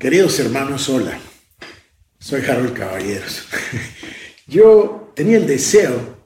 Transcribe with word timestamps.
Queridos 0.00 0.40
hermanos, 0.40 0.88
hola. 0.88 1.20
Soy 2.18 2.40
Harold 2.40 2.72
Caballeros. 2.72 3.44
Yo 4.46 5.12
tenía 5.14 5.36
el 5.36 5.46
deseo 5.46 6.16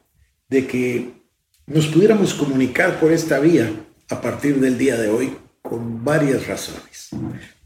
de 0.49 0.69
que 0.69 1.11
nos 1.67 1.89
pudiéramos 1.89 2.35
comunicar 2.35 3.01
por 3.01 3.11
esta 3.11 3.41
vía 3.41 3.69
a 4.11 4.21
partir 4.21 4.61
del 4.61 4.79
día 4.79 4.97
de 4.97 5.09
hoy 5.09 5.37
con 5.61 6.05
varias 6.05 6.47
razones. 6.47 7.09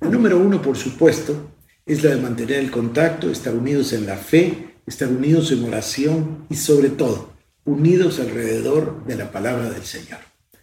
El 0.00 0.10
número 0.10 0.38
uno, 0.38 0.62
por 0.62 0.78
supuesto, 0.78 1.50
es 1.84 2.02
la 2.02 2.14
de 2.14 2.22
mantener 2.22 2.60
el 2.60 2.70
contacto, 2.70 3.30
estar 3.30 3.54
unidos 3.54 3.92
en 3.92 4.06
la 4.06 4.16
fe, 4.16 4.76
estar 4.86 5.08
unidos 5.08 5.52
en 5.52 5.62
oración 5.64 6.46
y 6.48 6.54
sobre 6.54 6.88
todo, 6.88 7.34
unidos 7.66 8.18
alrededor 8.18 9.04
de 9.04 9.14
la 9.14 9.30
palabra 9.30 9.68
del 9.68 9.84
Señor. 9.84 10.20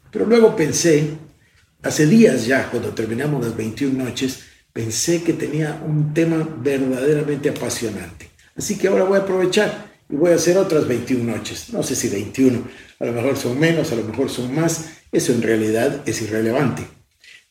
Pero 0.10 0.26
luego 0.26 0.56
pensé, 0.56 1.08
hace 1.84 2.08
días 2.08 2.48
ya, 2.48 2.68
cuando 2.72 2.96
terminamos 2.96 3.46
las 3.46 3.56
21 3.56 4.06
noches, 4.06 4.55
pensé 4.76 5.24
que 5.24 5.32
tenía 5.32 5.82
un 5.88 6.14
tema 6.14 6.46
verdaderamente 6.62 7.48
apasionante. 7.48 8.30
Así 8.58 8.78
que 8.78 8.90
ahora 8.90 9.06
voy 9.06 9.18
a 9.18 9.22
aprovechar 9.22 9.90
y 10.10 10.18
voy 10.18 10.34
a 10.34 10.36
hacer 10.36 10.58
otras 10.58 10.86
21 10.86 11.24
noches. 11.24 11.72
No 11.72 11.82
sé 11.82 11.96
si 11.96 12.10
21, 12.10 12.62
a 13.00 13.06
lo 13.06 13.14
mejor 13.14 13.38
son 13.38 13.58
menos, 13.58 13.94
a 13.94 13.96
lo 13.96 14.04
mejor 14.04 14.30
son 14.30 14.54
más. 14.54 14.90
Eso 15.14 15.32
en 15.32 15.42
realidad 15.42 16.02
es 16.06 16.22
irrelevante. 16.22 16.86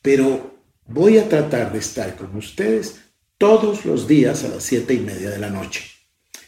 Pero 0.02 0.60
voy 0.87 1.16
a 1.16 1.27
tratar 1.27 1.73
de 1.73 1.79
estar 1.79 2.15
con 2.15 2.37
ustedes 2.37 2.96
todos 3.38 3.87
los 3.87 4.06
días 4.06 4.45
a 4.45 4.48
las 4.48 4.62
siete 4.62 4.93
y 4.93 5.01
media 5.01 5.30
de 5.30 5.38
la 5.38 5.48
noche. 5.48 5.82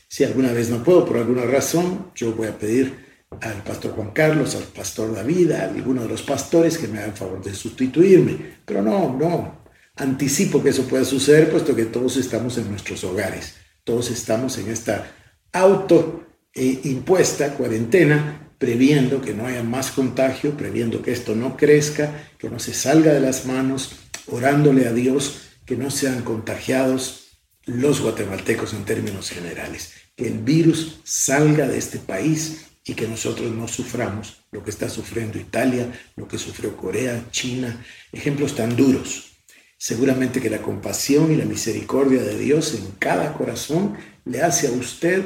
Si 0.09 0.25
alguna 0.25 0.53
vez 0.53 0.69
no 0.69 0.85
puedo 0.85 1.07
por 1.07 1.17
alguna 1.17 1.47
razón, 1.47 2.11
yo 2.15 2.33
voy 2.33 2.49
a 2.49 2.59
pedir 2.59 3.07
al 3.41 3.63
pastor 3.63 3.93
Juan 3.93 4.11
Carlos, 4.11 4.55
al 4.55 4.65
pastor 4.65 5.15
David, 5.15 5.53
a 5.53 5.71
alguno 5.71 6.03
de 6.03 6.09
los 6.09 6.21
pastores 6.21 6.77
que 6.77 6.87
me 6.87 6.99
hagan 6.99 7.17
favor 7.17 7.43
de 7.43 7.55
sustituirme. 7.55 8.57
Pero 8.67 8.83
no, 8.83 9.17
no, 9.19 9.66
Anticipo 9.97 10.63
que 10.63 10.69
eso 10.69 10.87
pueda 10.87 11.07
suceder, 11.07 11.51
puesto 11.51 11.75
que 11.75 11.87
todos 11.87 12.19
estamos 12.19 12.59
en 12.59 12.69
nuestros 12.69 13.03
hogares, 13.03 13.55
todos 13.83 14.11
estamos 14.11 14.59
en 14.59 14.69
esta 14.69 15.11
auto 15.53 16.27
eh, 16.53 16.81
impuesta 16.85 17.55
cuarentena, 17.55 18.53
previendo 18.59 19.23
que 19.23 19.33
no 19.33 19.47
haya 19.47 19.63
más 19.63 19.91
contagio, 19.91 20.55
previendo 20.55 21.01
que 21.01 21.13
esto 21.13 21.35
no 21.35 21.57
crezca, 21.57 22.29
que 22.37 22.51
no 22.51 22.59
se 22.59 22.75
salga 22.75 23.15
de 23.15 23.21
las 23.21 23.47
manos, 23.47 23.93
orándole 24.27 24.87
a 24.87 24.93
Dios 24.93 25.49
que 25.65 25.77
no 25.77 25.91
sean 25.91 26.23
contagiados 26.23 27.41
los 27.65 28.03
guatemaltecos 28.03 28.75
en 28.75 28.85
términos 28.85 29.31
generales, 29.31 29.93
que 30.15 30.27
el 30.27 30.41
virus 30.41 31.01
salga 31.05 31.69
de 31.69 31.79
este 31.79 31.99
país 31.99 32.67
y 32.85 32.93
que 32.93 33.09
nosotros 33.09 33.51
no 33.51 33.67
suframos 33.67 34.45
lo 34.53 34.63
que 34.63 34.71
está 34.71 34.91
sufriendo 34.91 35.39
Italia, 35.39 35.91
lo 36.17 36.29
que 36.29 36.37
sufrió 36.37 36.77
Corea, 36.77 37.29
China, 37.31 37.83
ejemplos 38.13 38.55
tan 38.55 38.77
duros 38.77 39.36
Seguramente 39.79 40.41
que 40.41 40.51
la 40.51 40.63
compasión 40.63 41.31
y 41.33 41.37
la 41.37 41.45
misericordia 41.45 42.23
de 42.23 42.39
Dios 42.39 42.75
en 42.75 42.93
cada 42.99 43.35
corazón 43.35 43.97
le 44.25 44.43
hace 44.43 44.69
a 44.69 44.73
usted, 44.73 45.23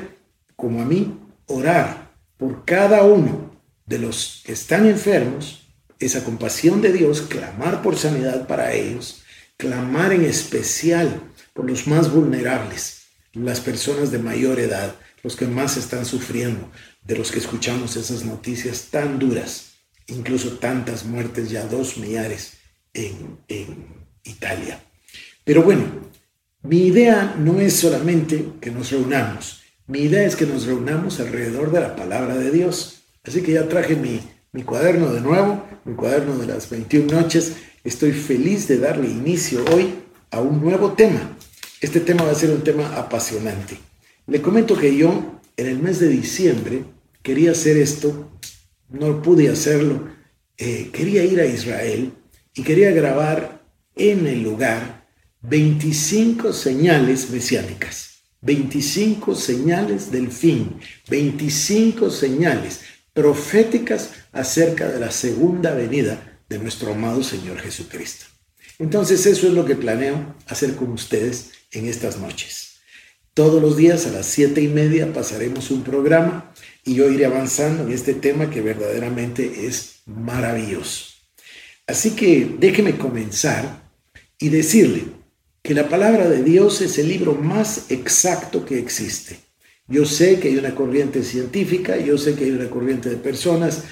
como 0.57 0.83
a 0.83 0.85
mí, 0.85 1.19
orar 1.47 2.13
por 2.37 2.65
cada 2.65 3.05
uno 3.05 3.51
de 3.87 3.99
los 3.99 4.43
que 4.45 4.53
están 4.53 4.87
enfermos, 4.87 5.69
esa 5.99 6.25
compasión 6.25 6.81
de 6.81 6.93
Dios, 6.93 7.23
clamar 7.23 7.83
por 7.83 7.97
sanidad 7.97 8.47
para 8.47 8.73
ellos, 8.73 9.23
clamar 9.57 10.13
en 10.13 10.25
especial 10.25 11.21
por 11.53 11.69
los 11.69 11.87
más 11.87 12.11
vulnerables, 12.13 13.03
las 13.33 13.61
personas 13.61 14.11
de 14.11 14.19
mayor 14.19 14.59
edad, 14.59 14.95
los 15.23 15.37
que 15.37 15.47
más 15.47 15.77
están 15.77 16.07
sufriendo, 16.07 16.71
de 17.05 17.17
los 17.17 17.31
que 17.31 17.39
escuchamos 17.39 17.97
esas 17.97 18.25
noticias 18.25 18.89
tan 18.91 19.19
duras, 19.19 19.73
incluso 20.07 20.59
tantas 20.59 21.05
muertes, 21.05 21.51
ya 21.51 21.67
dos 21.67 21.99
millares 21.99 22.55
en, 22.95 23.39
Italia. 24.25 24.81
Pero 25.45 25.63
bueno, 25.63 25.85
mi 26.63 26.87
idea 26.87 27.35
no 27.39 27.61
es 27.61 27.75
solamente 27.75 28.45
que 28.61 28.71
nos 28.71 28.91
reunamos, 28.91 29.61
mi 29.91 30.03
idea 30.03 30.25
es 30.25 30.37
que 30.37 30.47
nos 30.47 30.67
reunamos 30.67 31.19
alrededor 31.19 31.73
de 31.73 31.81
la 31.81 31.97
palabra 31.97 32.37
de 32.37 32.53
Dios. 32.53 33.03
Así 33.25 33.43
que 33.43 33.51
ya 33.51 33.69
traje 33.69 33.97
mi, 33.97 34.21
mi 34.53 34.63
cuaderno 34.63 35.13
de 35.13 35.21
nuevo, 35.21 35.67
mi 35.85 35.97
cuaderno 35.97 36.39
de 36.39 36.47
las 36.47 36.71
21 36.71 37.13
noches. 37.13 37.57
Estoy 37.83 38.13
feliz 38.13 38.69
de 38.69 38.79
darle 38.79 39.09
inicio 39.09 39.65
hoy 39.75 39.93
a 40.31 40.41
un 40.41 40.61
nuevo 40.61 40.93
tema. 40.93 41.37
Este 41.81 41.99
tema 41.99 42.23
va 42.23 42.31
a 42.31 42.37
ser 42.37 42.51
un 42.51 42.63
tema 42.63 42.95
apasionante. 42.97 43.79
Le 44.29 44.41
comento 44.41 44.79
que 44.79 44.97
yo 44.97 45.41
en 45.57 45.67
el 45.67 45.81
mes 45.81 45.99
de 45.99 46.07
diciembre 46.07 46.85
quería 47.25 47.51
hacer 47.51 47.77
esto, 47.77 48.31
no 48.91 49.21
pude 49.23 49.49
hacerlo, 49.49 50.09
eh, 50.57 50.91
quería 50.93 51.25
ir 51.25 51.41
a 51.41 51.47
Israel 51.47 52.13
y 52.55 52.63
quería 52.63 52.93
grabar 52.93 53.60
en 54.01 54.27
el 54.27 54.43
lugar 54.43 55.07
25 55.43 56.55
señales 56.55 57.31
mesiánicas. 57.31 58.23
25 58.43 59.35
señales 59.35 60.11
del 60.11 60.31
fin, 60.33 60.81
25 61.11 62.11
señales 62.11 62.81
proféticas 63.13 64.13
acerca 64.33 64.89
de 64.89 64.99
la 64.99 65.11
segunda 65.11 65.75
venida 65.75 66.41
de 66.49 66.59
nuestro 66.59 66.93
amado 66.93 67.23
Señor 67.23 67.59
Jesucristo. 67.59 68.25
Entonces 68.79 69.27
eso 69.27 69.47
es 69.47 69.53
lo 69.53 69.67
que 69.67 69.77
planeo 69.77 70.35
hacer 70.47 70.75
con 70.75 70.91
ustedes 70.93 71.51
en 71.71 71.87
estas 71.87 72.19
noches. 72.19 72.77
Todos 73.35 73.61
los 73.61 73.77
días 73.77 74.07
a 74.07 74.11
las 74.11 74.25
siete 74.25 74.63
y 74.63 74.69
media 74.69 75.13
pasaremos 75.13 75.71
un 75.71 75.83
programa 75.83 76.55
y 76.85 76.95
yo 76.95 77.11
iré 77.11 77.27
avanzando 77.27 77.83
en 77.83 77.93
este 77.93 78.15
tema 78.15 78.49
que 78.49 78.63
verdaderamente 78.63 79.67
es 79.67 80.01
maravilloso. 80.07 81.11
Así 81.87 82.13
que 82.13 82.57
déjeme 82.59 82.97
comenzar 82.97 83.80
y 84.41 84.49
decirle 84.49 85.05
que 85.63 85.75
la 85.75 85.89
palabra 85.89 86.29
de 86.29 86.43
Dios 86.43 86.81
es 86.81 86.99
el 86.99 87.09
libro 87.09 87.35
más 87.35 87.91
exacto 87.91 88.65
que 88.65 88.79
existe. 88.79 89.39
Yo 89.87 90.07
sé 90.07 90.41
que 90.41 90.49
hay 90.49 90.57
una 90.57 90.75
corriente 90.75 91.23
científica, 91.23 91.97
yo 91.99 92.17
sé 92.17 92.35
que 92.35 92.45
hay 92.45 92.53
una 92.53 92.71
corriente 92.71 93.11
de 93.11 93.17
personas, 93.17 93.85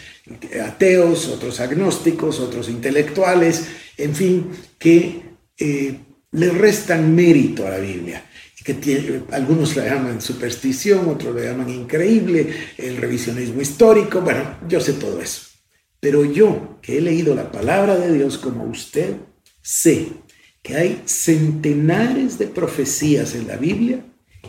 ateos, 0.64 1.28
otros 1.28 1.60
agnósticos, 1.60 2.40
otros 2.40 2.68
intelectuales, 2.68 3.66
en 3.96 4.14
fin, 4.14 4.46
que 4.78 5.22
eh, 5.58 5.98
le 6.32 6.50
restan 6.50 7.14
mérito 7.14 7.66
a 7.66 7.70
la 7.70 7.78
Biblia. 7.78 8.24
Que 8.64 9.22
algunos 9.32 9.76
la 9.76 9.86
llaman 9.86 10.20
superstición, 10.20 11.08
otros 11.08 11.34
la 11.34 11.50
llaman 11.50 11.70
increíble, 11.70 12.52
el 12.76 12.98
revisionismo 12.98 13.62
histórico, 13.62 14.20
bueno, 14.20 14.58
yo 14.68 14.78
sé 14.78 14.94
todo 14.94 15.22
eso. 15.22 15.42
Pero 16.00 16.24
yo, 16.24 16.78
que 16.82 16.98
he 16.98 17.00
leído 17.00 17.34
la 17.34 17.50
palabra 17.50 17.96
de 17.96 18.12
Dios 18.12 18.36
como 18.36 18.64
usted, 18.64 19.16
sé 19.62 20.08
hay 20.76 21.02
centenares 21.06 22.38
de 22.38 22.46
profecías 22.46 23.34
en 23.34 23.46
la 23.46 23.56
Biblia 23.56 24.04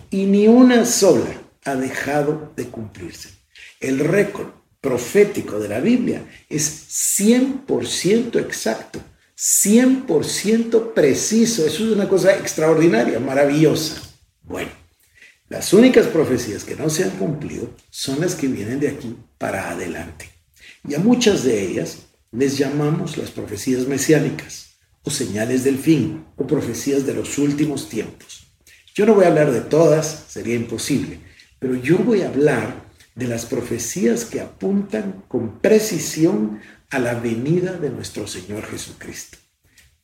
y 0.09 0.25
ni 0.25 0.47
una 0.47 0.85
sola 0.85 1.31
ha 1.66 1.75
dejado 1.75 2.53
de 2.56 2.66
cumplirse. 2.66 3.30
El 3.80 4.00
récord 4.00 4.50
profético 4.81 5.59
de 5.59 5.69
la 5.69 5.80
Biblia 5.80 6.24
es 6.50 7.19
100% 7.19 8.40
exacto, 8.40 9.00
100% 9.38 10.94
preciso. 10.94 11.66
Eso 11.66 11.84
es 11.85 11.91
una 11.91 12.07
cosa 12.07 12.36
extraordinaria, 12.36 13.19
maravillosa. 13.19 14.01
Bueno, 14.44 14.72
las 15.50 15.74
únicas 15.74 16.07
profecías 16.07 16.63
que 16.63 16.75
no 16.75 16.90
se 16.90 17.03
han 17.03 17.12
cumplido 17.12 17.69
son 17.90 18.19
las 18.22 18.36
que 18.36 18.47
vienen 18.47 18.80
de 18.80 18.90
aquí 18.90 19.16
para 19.38 19.72
adelante. 19.72 20.30
Y 20.88 20.96
a 20.96 21.00
muchas 21.00 21.44
de 21.44 21.62
ellas 21.62 22.00
les 22.31 22.57
llamamos 22.57 23.18
las 23.18 23.31
profecías 23.31 23.88
mesiánicas, 23.88 24.69
señales 25.14 25.64
del 25.64 25.78
fin, 25.78 26.25
o 26.36 26.47
profecías 26.47 27.06
de 27.06 27.14
los 27.14 27.38
últimos 27.38 27.90
tiempos. 27.90 28.47
Yo 28.94 29.06
no 29.06 29.14
voy 29.14 29.25
a 29.25 29.28
hablar 29.28 29.52
de 29.52 29.62
todas, 29.62 30.25
sería 30.30 30.56
imposible, 30.56 31.20
pero 31.59 31.75
yo 31.75 31.97
voy 32.00 32.22
a 32.22 32.28
hablar 32.28 32.90
de 33.16 33.28
las 33.28 33.46
profecías 33.46 34.25
que 34.25 34.42
apuntan 34.42 35.24
con 35.28 35.59
precisión 35.59 36.59
a 36.90 37.00
la 37.00 37.14
venida 37.14 37.74
de 37.74 37.90
nuestro 37.90 38.28
Señor 38.28 38.66
Jesucristo. 38.66 39.38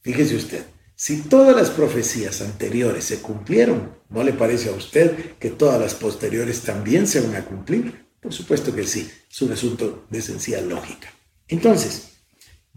Fíjese 0.02 0.36
usted, 0.36 0.66
si 0.96 1.24
todas 1.24 1.56
las 1.56 1.72
profecías 1.72 2.42
anteriores 2.42 3.04
se 3.04 3.22
cumplieron, 3.22 3.98
¿no 4.10 4.24
le 4.24 4.34
parece 4.34 4.70
a 4.70 4.74
usted 4.74 5.36
que 5.40 5.50
todas 5.50 5.80
las 5.80 5.94
posteriores 5.94 6.62
también 6.62 7.08
se 7.08 7.22
van 7.22 7.36
a 7.36 7.46
cumplir? 7.46 8.06
Por 8.22 8.34
supuesto 8.34 8.74
que 8.74 8.86
sí, 8.86 9.10
es 9.30 9.42
un 9.42 9.52
asunto 9.52 10.06
de 10.10 10.20
esencial 10.20 10.70
lógica. 10.70 11.12
Entonces, 11.48 12.15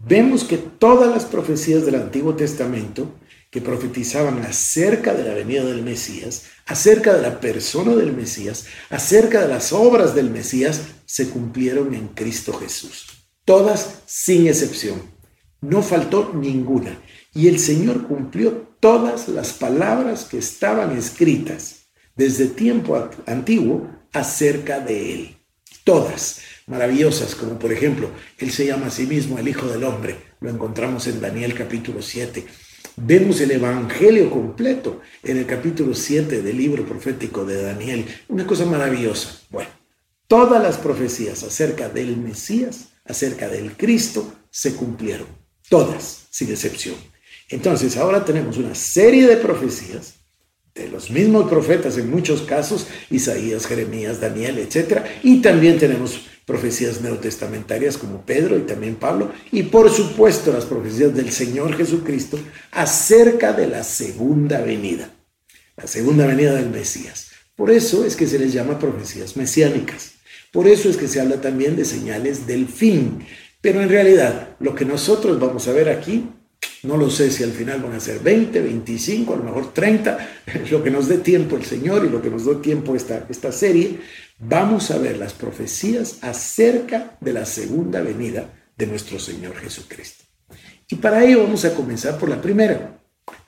vemos 0.05 0.43
que 0.43 0.57
todas 0.57 1.09
las 1.09 1.25
profecías 1.25 1.85
del 1.85 1.95
Antiguo 1.95 2.35
Testamento 2.35 3.15
que 3.51 3.61
profetizaban 3.61 4.39
acerca 4.43 5.13
de 5.13 5.23
la 5.23 5.33
venida 5.33 5.63
del 5.65 5.81
Mesías, 5.81 6.45
acerca 6.67 7.15
de 7.15 7.21
la 7.21 7.39
persona 7.39 7.95
del 7.95 8.13
Mesías, 8.13 8.65
acerca 8.89 9.41
de 9.41 9.47
las 9.47 9.73
obras 9.73 10.13
del 10.13 10.29
Mesías, 10.29 10.81
se 11.05 11.29
cumplieron 11.29 11.95
en 11.95 12.09
Cristo 12.09 12.53
Jesús. 12.53 13.07
Todas 13.45 14.01
sin 14.05 14.47
excepción. 14.47 15.01
No 15.61 15.81
faltó 15.81 16.31
ninguna. 16.33 17.01
Y 17.33 17.47
el 17.47 17.59
Señor 17.59 18.07
cumplió 18.07 18.69
todas 18.79 19.27
las 19.27 19.53
palabras 19.53 20.25
que 20.25 20.37
estaban 20.37 20.95
escritas 20.95 21.87
desde 22.15 22.47
tiempo 22.47 23.09
antiguo 23.25 23.89
acerca 24.13 24.79
de 24.79 25.13
Él 25.13 25.39
todas 25.89 26.41
maravillosas, 26.69 27.35
como 27.35 27.59
por 27.59 27.73
ejemplo, 27.73 28.11
Él 28.37 28.51
se 28.51 28.65
llama 28.65 28.87
a 28.87 28.91
sí 28.91 29.05
mismo 29.05 29.37
el 29.37 29.47
Hijo 29.47 29.67
del 29.67 29.83
Hombre, 29.83 30.15
lo 30.39 30.49
encontramos 30.49 31.05
en 31.07 31.19
Daniel 31.19 31.53
capítulo 31.53 32.01
7. 32.01 32.45
Vemos 32.95 33.41
el 33.41 33.51
Evangelio 33.51 34.29
completo 34.29 35.01
en 35.23 35.37
el 35.37 35.45
capítulo 35.45 35.93
7 35.93 36.41
del 36.41 36.57
libro 36.57 36.85
profético 36.85 37.45
de 37.45 37.61
Daniel. 37.61 38.05
Una 38.27 38.45
cosa 38.45 38.65
maravillosa. 38.65 39.41
Bueno, 39.49 39.69
todas 40.27 40.61
las 40.61 40.77
profecías 40.77 41.43
acerca 41.43 41.89
del 41.89 42.17
Mesías, 42.17 42.89
acerca 43.05 43.49
del 43.49 43.75
Cristo, 43.75 44.33
se 44.49 44.75
cumplieron. 44.75 45.27
Todas, 45.69 46.27
sin 46.29 46.49
excepción. 46.51 46.95
Entonces, 47.49 47.97
ahora 47.97 48.23
tenemos 48.23 48.57
una 48.57 48.75
serie 48.75 49.27
de 49.27 49.37
profecías 49.37 50.18
los 50.87 51.11
mismos 51.11 51.49
profetas 51.49 51.97
en 51.97 52.09
muchos 52.09 52.43
casos, 52.43 52.87
Isaías, 53.09 53.65
Jeremías, 53.65 54.21
Daniel, 54.21 54.59
etc. 54.59 55.01
Y 55.23 55.41
también 55.41 55.77
tenemos 55.77 56.21
profecías 56.45 57.01
neotestamentarias 57.01 57.97
como 57.97 58.21
Pedro 58.21 58.57
y 58.57 58.61
también 58.61 58.95
Pablo, 58.95 59.31
y 59.51 59.63
por 59.63 59.91
supuesto 59.91 60.51
las 60.51 60.65
profecías 60.65 61.13
del 61.13 61.31
Señor 61.31 61.75
Jesucristo 61.75 62.39
acerca 62.71 63.53
de 63.53 63.67
la 63.67 63.83
segunda 63.83 64.59
venida, 64.61 65.11
la 65.77 65.85
segunda 65.85 66.25
venida 66.25 66.55
del 66.55 66.71
Mesías. 66.71 67.29
Por 67.55 67.69
eso 67.69 68.05
es 68.05 68.15
que 68.15 68.25
se 68.25 68.39
les 68.39 68.53
llama 68.53 68.79
profecías 68.79 69.37
mesiánicas. 69.37 70.13
Por 70.51 70.67
eso 70.67 70.89
es 70.89 70.97
que 70.97 71.07
se 71.07 71.21
habla 71.21 71.41
también 71.41 71.75
de 71.75 71.85
señales 71.85 72.47
del 72.47 72.67
fin. 72.67 73.19
Pero 73.61 73.81
en 73.81 73.89
realidad 73.89 74.55
lo 74.59 74.73
que 74.73 74.85
nosotros 74.85 75.39
vamos 75.39 75.67
a 75.67 75.73
ver 75.73 75.89
aquí 75.89 76.25
no 76.83 76.95
lo 76.95 77.09
sé 77.09 77.29
si 77.29 77.43
al 77.43 77.51
final 77.51 77.81
van 77.81 77.93
a 77.93 77.99
ser 77.99 78.19
20, 78.19 78.61
25, 78.61 79.33
a 79.33 79.37
lo 79.37 79.43
mejor 79.43 79.73
30, 79.73 80.17
lo 80.71 80.83
que 80.83 80.91
nos 80.91 81.07
dé 81.07 81.17
tiempo 81.17 81.57
el 81.57 81.65
Señor 81.65 82.05
y 82.05 82.09
lo 82.09 82.21
que 82.21 82.29
nos 82.29 82.45
dé 82.45 82.55
tiempo 82.55 82.95
esta, 82.95 83.25
esta 83.29 83.51
serie. 83.51 83.99
Vamos 84.39 84.89
a 84.91 84.97
ver 84.97 85.17
las 85.17 85.33
profecías 85.33 86.19
acerca 86.21 87.17
de 87.19 87.33
la 87.33 87.45
segunda 87.45 88.01
venida 88.01 88.49
de 88.77 88.87
nuestro 88.87 89.19
Señor 89.19 89.55
Jesucristo. 89.57 90.23
Y 90.87 90.95
para 90.95 91.23
ello 91.23 91.43
vamos 91.43 91.65
a 91.65 91.75
comenzar 91.75 92.17
por 92.17 92.29
la 92.29 92.41
primera, 92.41 93.01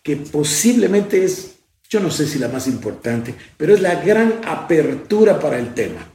que 0.03 0.17
posiblemente 0.17 1.23
es, 1.23 1.55
yo 1.89 2.01
no 2.01 2.11
sé 2.11 2.27
si 2.27 2.37
la 2.37 2.49
más 2.49 2.67
importante, 2.67 3.33
pero 3.55 3.73
es 3.73 3.81
la 3.81 3.95
gran 4.03 4.41
apertura 4.45 5.39
para 5.39 5.57
el 5.57 5.73
tema. 5.73 6.11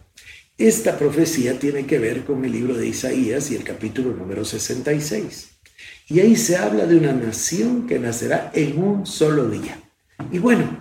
Esta 0.58 0.98
profecía 0.98 1.58
tiene 1.58 1.86
que 1.86 1.98
ver 1.98 2.24
con 2.24 2.44
el 2.44 2.52
libro 2.52 2.76
de 2.76 2.86
Isaías 2.86 3.50
y 3.50 3.56
el 3.56 3.64
capítulo 3.64 4.12
número 4.12 4.44
66. 4.44 5.55
Y 6.08 6.20
ahí 6.20 6.36
se 6.36 6.56
habla 6.56 6.86
de 6.86 6.96
una 6.96 7.12
nación 7.12 7.86
que 7.86 7.98
nacerá 7.98 8.50
en 8.54 8.78
un 8.78 9.06
solo 9.06 9.48
día. 9.48 9.80
Y 10.30 10.38
bueno, 10.38 10.78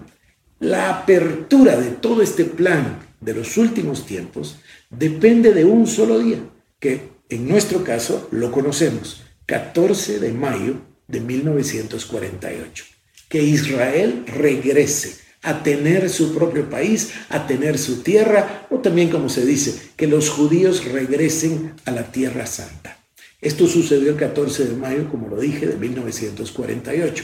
la 0.59 0.89
apertura 0.89 1.75
de 1.77 1.91
todo 1.91 2.21
este 2.21 2.45
plan 2.45 2.99
de 3.21 3.33
los 3.33 3.57
últimos 3.57 4.05
tiempos 4.05 4.59
depende 4.89 5.51
de 5.53 5.65
un 5.65 5.87
solo 5.87 6.19
día, 6.19 6.39
que 6.79 7.09
en 7.29 7.47
nuestro 7.47 7.83
caso 7.83 8.29
lo 8.31 8.51
conocemos, 8.51 9.23
14 9.47 10.19
de 10.19 10.31
mayo 10.31 10.75
de 11.07 11.21
1948, 11.21 12.85
que 13.27 13.41
Israel 13.41 14.23
regrese 14.27 15.17
a 15.41 15.63
tener 15.63 16.09
su 16.09 16.35
propio 16.35 16.69
país, 16.69 17.11
a 17.29 17.45
tener 17.47 17.77
su 17.77 18.01
tierra, 18.01 18.67
o 18.69 18.79
también 18.79 19.09
como 19.09 19.29
se 19.29 19.45
dice, 19.45 19.79
que 19.95 20.07
los 20.07 20.29
judíos 20.29 20.85
regresen 20.85 21.73
a 21.85 21.91
la 21.91 22.11
tierra 22.11 22.45
santa. 22.47 23.04
Esto 23.45 23.67
sucedió 23.67 24.09
el 24.09 24.15
14 24.15 24.65
de 24.65 24.75
mayo, 24.75 25.07
como 25.07 25.27
lo 25.27 25.39
dije, 25.39 25.67
de 25.67 25.75
1948, 25.75 27.23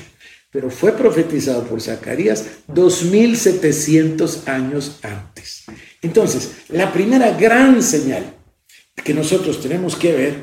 pero 0.51 0.69
fue 0.69 0.91
profetizado 0.91 1.63
por 1.63 1.81
Zacarías 1.81 2.45
2700 2.67 4.47
años 4.47 4.99
antes. 5.01 5.63
Entonces, 5.99 6.51
la 6.69 6.93
primera 6.93 7.35
gran 7.35 7.81
señal 7.81 8.35
que 9.03 9.15
nosotros 9.15 9.61
tenemos 9.61 9.95
que 9.95 10.13
ver 10.13 10.35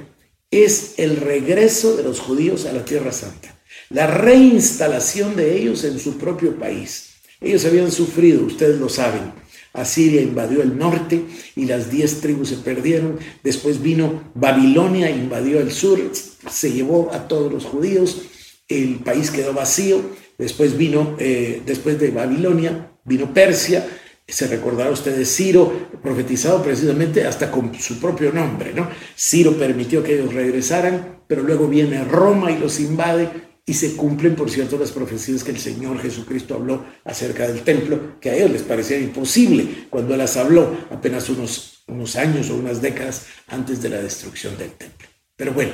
es 0.50 0.94
el 0.96 1.16
regreso 1.16 1.96
de 1.96 2.02
los 2.02 2.19
judíos 2.19 2.66
a 2.66 2.72
la 2.72 2.84
Tierra 2.84 3.12
Santa, 3.12 3.56
la 3.90 4.08
reinstalación 4.08 5.36
de 5.36 5.58
ellos 5.58 5.84
en 5.84 6.00
su 6.00 6.19
propio 6.19 6.58
país. 6.58 7.10
Ellos 7.40 7.64
habían 7.64 7.92
sufrido, 7.92 8.44
ustedes 8.44 8.80
lo 8.80 8.88
saben, 8.88 9.32
Asiria 9.80 10.20
invadió 10.20 10.62
el 10.62 10.76
norte 10.76 11.25
y 11.56 11.66
las 11.66 11.90
diez 11.90 12.20
tribus 12.20 12.50
se 12.50 12.56
perdieron. 12.56 13.19
Después 13.42 13.82
vino 13.82 14.30
Babilonia, 14.34 15.10
invadió 15.10 15.60
el 15.60 15.72
sur, 15.72 15.98
se 16.12 16.72
llevó 16.72 17.10
a 17.12 17.28
todos 17.28 17.52
los 17.52 17.64
judíos. 17.64 18.22
El 18.69 18.96
país 18.96 19.30
quedó 19.30 19.52
vacío. 19.52 20.00
Después 20.36 20.76
vino, 20.76 21.16
eh, 21.19 21.62
después 21.66 21.98
de 21.98 22.10
Babilonia, 22.10 22.92
vino 23.04 23.32
Persia. 23.34 23.86
Se 24.26 24.46
recordará 24.46 24.90
ustedes 24.90 25.34
Ciro, 25.34 25.72
profetizado 26.02 26.62
precisamente 26.62 27.26
hasta 27.26 27.50
con 27.50 27.75
su 27.75 27.98
propio 27.98 28.32
nombre, 28.32 28.75
¿no? 28.75 28.88
Ciro 29.16 29.54
permitió 29.54 30.02
que 30.02 30.14
ellos 30.14 30.34
regresaran, 30.34 31.22
pero 31.26 31.42
luego 31.42 31.66
viene 31.66 32.04
Roma 32.04 32.50
y 32.52 32.58
los 32.58 32.78
invade 32.78 33.47
y 33.68 33.74
se 33.74 33.96
cumplen, 33.96 34.34
por 34.34 34.50
cierto, 34.50 34.78
las 34.78 34.92
profecías 34.92 35.44
que 35.44 35.50
el 35.50 35.58
Señor 35.58 36.00
Jesucristo 36.00 36.54
habló 36.54 36.86
acerca 37.04 37.46
del 37.46 37.60
templo, 37.60 38.18
que 38.18 38.30
a 38.30 38.34
ellos 38.34 38.50
les 38.50 38.62
parecía 38.62 38.98
imposible 38.98 39.84
cuando 39.90 40.16
las 40.16 40.38
habló 40.38 40.74
apenas 40.90 41.28
unos, 41.28 41.82
unos 41.86 42.16
años 42.16 42.48
o 42.48 42.56
unas 42.56 42.80
décadas 42.80 43.26
antes 43.46 43.82
de 43.82 43.90
la 43.90 44.00
destrucción 44.00 44.56
del 44.56 44.70
templo. 44.70 45.06
Pero 45.36 45.52
bueno, 45.52 45.72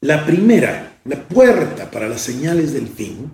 la 0.00 0.24
primera, 0.24 1.00
la 1.04 1.26
puerta 1.26 1.90
para 1.90 2.08
las 2.08 2.20
señales 2.20 2.72
del 2.72 2.86
fin, 2.86 3.32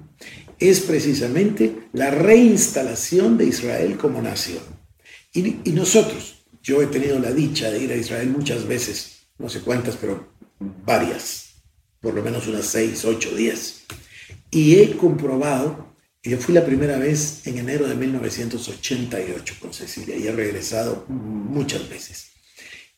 es 0.59 0.81
precisamente 0.81 1.89
la 1.93 2.11
reinstalación 2.11 3.37
de 3.37 3.45
Israel 3.45 3.99
como 3.99 4.23
nación. 4.23 4.63
Y 5.35 5.73
nosotros, 5.73 6.47
yo 6.63 6.81
he 6.81 6.87
tenido 6.87 7.19
la 7.19 7.33
dicha 7.33 7.71
de 7.71 7.85
ir 7.85 7.93
a 7.93 7.97
Israel 7.97 8.31
muchas 8.31 8.67
veces, 8.67 9.27
no 9.37 9.51
sé 9.51 9.61
cuántas, 9.61 9.97
pero 9.97 10.33
varias 10.87 11.50
por 12.01 12.15
lo 12.15 12.23
menos 12.23 12.47
unas 12.47 12.67
seis, 12.67 13.05
ocho 13.05 13.35
días. 13.35 13.83
Y 14.51 14.77
he 14.77 14.97
comprobado, 14.97 15.95
yo 16.23 16.39
fui 16.39 16.55
la 16.55 16.65
primera 16.65 16.99
vez 16.99 17.47
en 17.47 17.59
enero 17.59 17.87
de 17.87 17.95
1988 17.95 19.55
con 19.61 19.73
Cecilia 19.73 20.17
y 20.17 20.27
he 20.27 20.33
regresado 20.33 21.05
muchas 21.09 21.89
veces. 21.89 22.33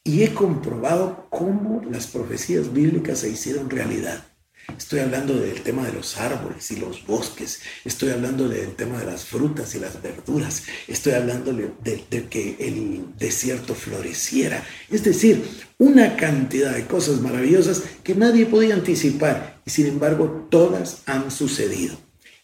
Y 0.05 0.23
he 0.23 0.33
comprobado 0.33 1.29
cómo 1.31 1.83
las 1.91 2.07
profecías 2.07 2.73
bíblicas 2.73 3.21
se 3.21 3.31
hicieron 3.31 3.71
realidad. 3.71 4.32
Estoy 4.77 5.01
hablando 5.01 5.35
del 5.35 5.63
tema 5.63 5.87
de 5.87 5.93
los 5.93 6.19
árboles 6.19 6.71
y 6.71 6.77
los 6.77 7.05
bosques. 7.07 7.61
Estoy 7.85 8.11
hablando 8.11 8.49
del 8.49 8.75
tema 8.75 8.99
de 8.99 9.07
las 9.07 9.25
frutas 9.25 9.75
y 9.75 9.79
las 9.79 10.01
verduras. 10.01 10.65
Estoy 10.87 11.15
hablando 11.15 11.53
de, 11.53 12.29
que 12.29 12.57
el 12.59 13.05
desierto 13.19 13.75
floreciera. 13.75 14.65
Es 14.91 15.05
decir, 15.05 15.45
una 15.79 16.17
cantidad 16.17 16.75
de 16.75 16.87
cosas 16.87 17.21
maravillosas 17.21 17.83
que 18.03 18.15
nadie 18.15 18.47
podía 18.47 18.75
anticipar 18.75 19.61
y 19.65 19.71
sin 19.71 19.87
embargo 19.87 20.47
todas 20.51 21.03
han 21.07 21.31
sucedido. 21.31 21.97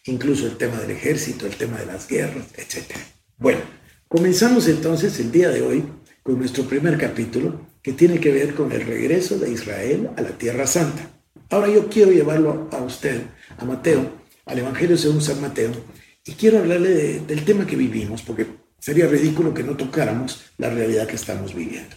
Incluso 0.05 0.45
el 0.45 0.57
tema 0.57 0.79
del 0.79 0.91
ejército, 0.91 1.45
el 1.45 1.55
tema 1.55 1.77
de 1.77 1.85
las 1.85 2.07
guerras, 2.07 2.45
etc. 2.57 2.95
Bueno, 3.37 3.61
comenzamos 4.07 4.67
entonces 4.67 5.19
el 5.19 5.31
día 5.31 5.49
de 5.49 5.61
hoy 5.61 5.85
con 6.23 6.37
nuestro 6.37 6.65
primer 6.65 6.97
capítulo 6.97 7.67
que 7.81 7.93
tiene 7.93 8.19
que 8.19 8.31
ver 8.31 8.55
con 8.55 8.71
el 8.71 8.85
regreso 8.85 9.37
de 9.39 9.51
Israel 9.51 10.09
a 10.17 10.21
la 10.21 10.31
Tierra 10.31 10.67
Santa. 10.67 11.18
Ahora 11.49 11.67
yo 11.67 11.89
quiero 11.89 12.11
llevarlo 12.11 12.69
a 12.71 12.77
usted, 12.77 13.23
a 13.57 13.65
Mateo, 13.65 14.11
al 14.45 14.59
Evangelio 14.59 14.97
según 14.97 15.21
San 15.21 15.41
Mateo, 15.41 15.71
y 16.23 16.33
quiero 16.33 16.59
hablarle 16.59 17.21
del 17.21 17.43
tema 17.43 17.65
que 17.65 17.75
vivimos, 17.75 18.21
porque 18.21 18.45
sería 18.79 19.07
ridículo 19.07 19.53
que 19.53 19.63
no 19.63 19.75
tocáramos 19.75 20.43
la 20.57 20.69
realidad 20.69 21.07
que 21.07 21.15
estamos 21.15 21.55
viviendo. 21.55 21.95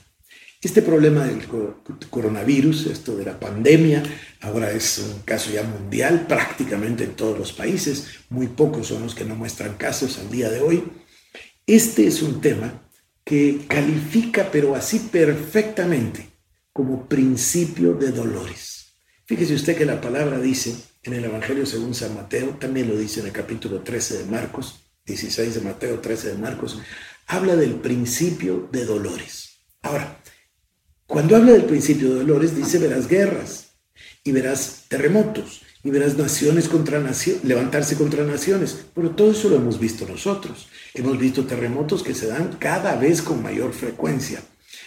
Este 0.63 0.81
problema 0.81 1.27
del 1.27 1.43
coronavirus, 2.09 2.87
esto 2.87 3.17
de 3.17 3.25
la 3.25 3.39
pandemia, 3.39 4.03
ahora 4.41 4.71
es 4.71 4.99
un 4.99 5.21
caso 5.23 5.51
ya 5.51 5.65
mundial 5.65 6.27
prácticamente 6.27 7.05
en 7.05 7.15
todos 7.15 7.39
los 7.39 7.53
países, 7.53 8.07
muy 8.31 8.47
pocos 8.47 8.87
son 8.87 9.03
los 9.03 9.15
que 9.15 9.25
no 9.25 9.35
muestran 9.35 9.75
casos 9.75 10.19
al 10.19 10.31
día 10.31 10.49
de 10.49 10.61
hoy. 10.61 10.85
Este 11.67 12.07
es 12.07 12.23
un 12.23 12.41
tema 12.41 12.89
que 13.25 13.67
califica, 13.69 14.51
pero 14.51 14.75
así 14.75 14.99
perfectamente, 14.99 16.29
como 16.73 17.07
principio 17.07 17.95
de 17.95 18.13
dolores. 18.13 18.82
Fíjese 19.33 19.55
usted 19.55 19.79
que 19.79 19.87
la 19.87 19.99
palabra 19.99 20.39
dice 20.39 20.77
en 21.05 21.15
el 21.15 21.25
Evangelio 21.25 21.65
según 21.65 21.95
San 21.95 22.15
Mateo, 22.15 22.51
también 22.61 22.87
lo 22.87 22.99
dice 22.99 23.21
en 23.21 23.27
el 23.29 23.33
capítulo 23.33 23.81
13 23.81 24.19
de 24.19 24.25
Marcos, 24.27 24.81
16 25.07 25.55
de 25.55 25.61
Mateo, 25.63 26.01
13 26.01 26.33
de 26.33 26.35
Marcos, 26.37 26.79
habla 27.29 27.57
del 27.57 27.77
principio 27.77 28.69
de 28.71 28.85
dolores. 28.85 29.61
Ahora, 29.81 30.21
cuando 31.07 31.35
habla 31.35 31.53
del 31.53 31.65
principio 31.65 32.11
de 32.11 32.17
dolores, 32.17 32.55
dice 32.55 32.77
verás 32.77 33.09
guerras 33.09 33.69
y 34.23 34.33
verás 34.33 34.85
terremotos 34.89 35.63
y 35.83 35.89
verás 35.89 36.19
naciones 36.19 36.69
contra 36.69 37.01
naciones, 37.01 37.43
levantarse 37.43 37.97
contra 37.97 38.25
naciones. 38.25 38.85
Pero 38.95 39.13
todo 39.13 39.31
eso 39.31 39.49
lo 39.49 39.57
hemos 39.57 39.81
visto 39.81 40.07
nosotros. 40.07 40.69
Hemos 40.93 41.19
visto 41.19 41.47
terremotos 41.47 42.03
que 42.03 42.15
se 42.15 42.27
dan 42.27 42.59
cada 42.59 42.97
vez 42.97 43.23
con 43.23 43.43
mayor 43.43 43.73
frecuencia. 43.73 44.43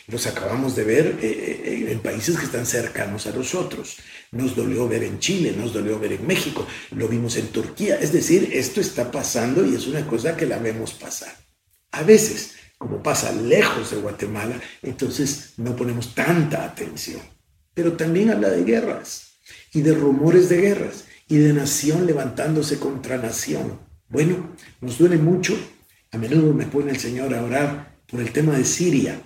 Los 0.08 0.28
acabamos 0.28 0.76
de 0.76 0.84
ver 0.84 1.18
eh, 1.22 1.62
eh, 1.66 1.92
en 1.92 2.00
países 2.00 2.38
que 2.38 2.46
están 2.46 2.66
cercanos 2.66 3.26
a 3.26 3.32
nosotros. 3.32 3.98
Nos 4.32 4.56
dolió 4.56 4.88
ver 4.88 5.04
en 5.04 5.20
Chile, 5.20 5.54
nos 5.58 5.74
dolió 5.74 6.00
ver 6.00 6.14
en 6.14 6.28
México, 6.28 6.68
lo 6.92 7.08
vimos 7.08 7.38
en 7.38 7.48
Turquía. 7.48 7.98
Es 8.00 8.12
decir, 8.12 8.50
esto 8.54 8.82
está 8.82 9.10
pasando 9.10 9.66
y 9.66 9.74
es 9.74 9.88
una 9.88 10.06
cosa 10.06 10.38
que 10.38 10.46
la 10.46 10.60
vemos 10.60 10.94
pasar. 10.94 11.36
A 11.92 12.04
veces, 12.04 12.56
como 12.78 13.02
pasa 13.02 13.32
lejos 13.32 13.92
de 13.92 13.98
Guatemala, 13.98 14.62
entonces 14.84 15.54
no 15.58 15.76
ponemos 15.76 16.14
tanta 16.14 16.64
atención. 16.66 17.22
Pero 17.74 17.94
también 17.94 18.30
habla 18.30 18.50
de 18.50 18.64
guerras 18.64 19.40
y 19.74 19.82
de 19.82 19.94
rumores 19.94 20.50
de 20.50 20.62
guerras 20.62 21.06
y 21.28 21.38
de 21.38 21.54
nación 21.54 22.06
levantándose 22.06 22.78
contra 22.78 23.18
nación. 23.18 23.80
Bueno, 24.08 24.56
nos 24.82 24.98
duele 24.98 25.18
mucho. 25.18 25.58
A 26.12 26.18
menudo 26.18 26.54
me 26.54 26.68
pone 26.68 26.92
el 26.92 27.00
Señor 27.00 27.34
a 27.34 27.44
orar 27.44 27.98
por 28.08 28.22
el 28.22 28.32
tema 28.32 28.56
de 28.56 28.66
Siria. 28.66 29.20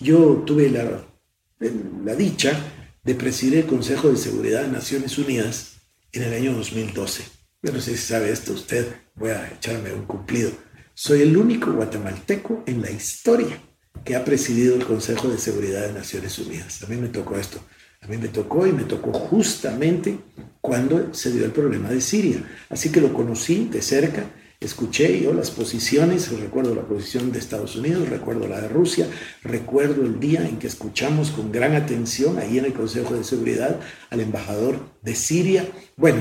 Yo 0.00 0.42
tuve 0.46 0.70
la, 0.70 2.14
dicha 2.14 2.58
de 3.04 3.14
presidir 3.14 3.58
el 3.58 3.66
Consejo 3.66 4.08
de 4.08 4.16
Seguridad 4.16 4.62
de 4.62 4.72
Naciones 4.72 5.18
Unidas 5.18 5.72
en 6.12 6.22
el 6.22 6.32
año 6.32 6.54
2012. 6.54 7.22
Yo 7.62 7.70
no 7.70 7.80
sé 7.82 7.98
si 7.98 8.06
sabe 8.06 8.30
esto 8.30 8.54
usted, 8.54 8.86
voy 9.14 9.28
a 9.28 9.52
echarme 9.52 9.92
un 9.92 10.06
cumplido. 10.06 10.52
Soy 10.94 11.20
el 11.20 11.36
único 11.36 11.70
guatemalteco 11.72 12.62
en 12.66 12.80
la 12.80 12.90
historia 12.90 13.60
que 14.02 14.16
ha 14.16 14.24
presidido 14.24 14.74
el 14.74 14.86
Consejo 14.86 15.28
de 15.28 15.36
Seguridad 15.36 15.86
de 15.86 15.92
Naciones 15.92 16.38
Unidas. 16.38 16.82
A 16.82 16.86
mí 16.86 16.96
me 16.96 17.08
tocó 17.08 17.36
esto. 17.36 17.60
A 18.00 18.06
mí 18.06 18.16
me 18.16 18.28
tocó 18.28 18.66
y 18.66 18.72
me 18.72 18.84
tocó 18.84 19.12
justamente 19.12 20.18
cuando 20.62 21.12
se 21.12 21.30
dio 21.30 21.44
el 21.44 21.52
problema 21.52 21.90
de 21.90 22.00
Siria. 22.00 22.42
Así 22.70 22.90
que 22.90 23.02
lo 23.02 23.12
conocí 23.12 23.68
de 23.70 23.82
cerca, 23.82 24.24
escuché 24.60 25.20
yo 25.20 25.32
las 25.32 25.50
posiciones, 25.50 26.30
recuerdo 26.38 26.74
la 26.74 26.82
posición 26.82 27.32
de 27.32 27.38
Estados 27.38 27.76
Unidos, 27.76 28.10
recuerdo 28.10 28.46
la 28.46 28.60
de 28.60 28.68
Rusia, 28.68 29.08
recuerdo 29.42 30.02
el 30.02 30.20
día 30.20 30.46
en 30.46 30.58
que 30.58 30.66
escuchamos 30.66 31.30
con 31.30 31.50
gran 31.50 31.74
atención 31.74 32.38
ahí 32.38 32.58
en 32.58 32.66
el 32.66 32.74
Consejo 32.74 33.14
de 33.14 33.24
Seguridad 33.24 33.80
al 34.10 34.20
embajador 34.20 34.78
de 35.02 35.14
Siria. 35.14 35.66
Bueno, 35.96 36.20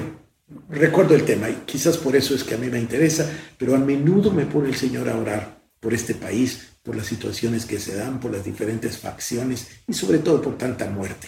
recuerdo 0.69 1.15
el 1.15 1.25
tema 1.25 1.49
y 1.49 1.63
quizás 1.65 1.97
por 1.97 2.15
eso 2.15 2.33
es 2.33 2.45
que 2.45 2.55
a 2.55 2.57
mí 2.57 2.67
me 2.67 2.79
interesa, 2.79 3.29
pero 3.57 3.75
a 3.75 3.79
menudo 3.79 4.31
me 4.31 4.45
pone 4.45 4.69
el 4.69 4.75
Señor 4.75 5.09
a 5.09 5.17
orar 5.17 5.61
por 5.81 5.93
este 5.93 6.15
país, 6.15 6.69
por 6.81 6.95
las 6.95 7.07
situaciones 7.07 7.65
que 7.65 7.79
se 7.79 7.95
dan, 7.95 8.21
por 8.21 8.31
las 8.31 8.45
diferentes 8.45 8.97
facciones 8.97 9.67
y 9.85 9.93
sobre 9.93 10.19
todo 10.19 10.41
por 10.41 10.57
tanta 10.57 10.89
muerte. 10.89 11.27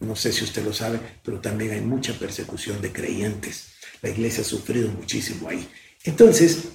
No 0.00 0.16
sé 0.16 0.32
si 0.32 0.44
usted 0.44 0.64
lo 0.64 0.72
sabe, 0.72 0.98
pero 1.24 1.40
también 1.40 1.72
hay 1.72 1.80
mucha 1.80 2.12
persecución 2.14 2.80
de 2.80 2.92
creyentes. 2.92 3.74
La 4.02 4.10
iglesia 4.10 4.42
ha 4.42 4.44
sufrido 4.44 4.88
muchísimo 4.90 5.48
ahí. 5.48 5.68
Entonces, 6.08 6.70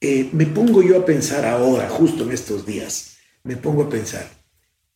eh, 0.00 0.30
me 0.32 0.46
pongo 0.46 0.82
yo 0.82 0.98
a 0.98 1.04
pensar 1.04 1.44
ahora, 1.44 1.90
justo 1.90 2.24
en 2.24 2.32
estos 2.32 2.64
días, 2.64 3.18
me 3.44 3.54
pongo 3.54 3.82
a 3.82 3.90
pensar, 3.90 4.26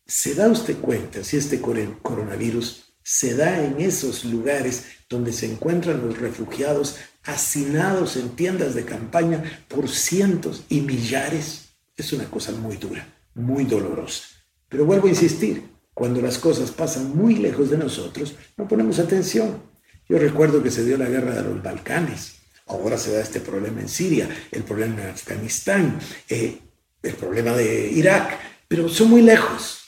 ¿se 0.06 0.34
da 0.34 0.49
usted 0.49 0.78
cuenta 0.78 1.22
si 1.22 1.37
este 1.37 1.61
coronavirus 1.61 2.94
se 3.02 3.34
da 3.34 3.62
en 3.62 3.82
esos 3.82 4.25
lugares 4.25 4.84
donde 5.11 5.30
se 5.34 5.44
encuentran 5.44 6.00
los 6.00 6.18
refugiados 6.18 6.96
hacinados 7.22 8.16
en 8.16 8.30
tiendas 8.30 8.75
de 8.75 8.87
campaña 8.87 9.62
por 9.68 9.90
cientos 9.90 10.64
y 10.70 10.80
millares? 10.80 11.75
Es 11.94 12.14
una 12.14 12.25
cosa 12.30 12.52
muy 12.52 12.78
dura, 12.78 13.06
muy 13.34 13.66
dolorosa. 13.66 14.25
Pero 14.70 14.87
vuelvo 14.87 15.06
a 15.06 15.11
insistir, 15.11 15.64
cuando 15.92 16.22
las 16.22 16.38
cosas 16.38 16.70
pasan 16.70 17.14
muy 17.14 17.34
lejos 17.37 17.68
de 17.68 17.76
nosotros, 17.76 18.37
no 18.56 18.66
ponemos 18.66 18.99
atención. 18.99 19.62
Yo 20.08 20.18
recuerdo 20.18 20.62
que 20.62 20.70
se 20.70 20.82
dio 20.82 20.96
la 20.96 21.11
guerra 21.11 21.34
de 21.34 21.42
los 21.42 21.62
Balcanes, 21.62 22.41
ahora 22.73 22.99
se 22.99 23.12
da 23.12 23.21
este 23.21 23.41
problema 23.41 23.81
en 23.81 23.88
Siria, 23.88 24.29
el 24.50 24.62
problema 24.64 25.02
en 25.02 25.11
Afganistán, 25.11 25.99
eh, 26.29 26.59
el 27.02 27.14
problema 27.14 27.52
de 27.52 27.91
Irak, 27.91 28.38
pero 28.69 28.88
son 28.88 29.11
muy 29.11 29.23
lejos. 29.23 29.81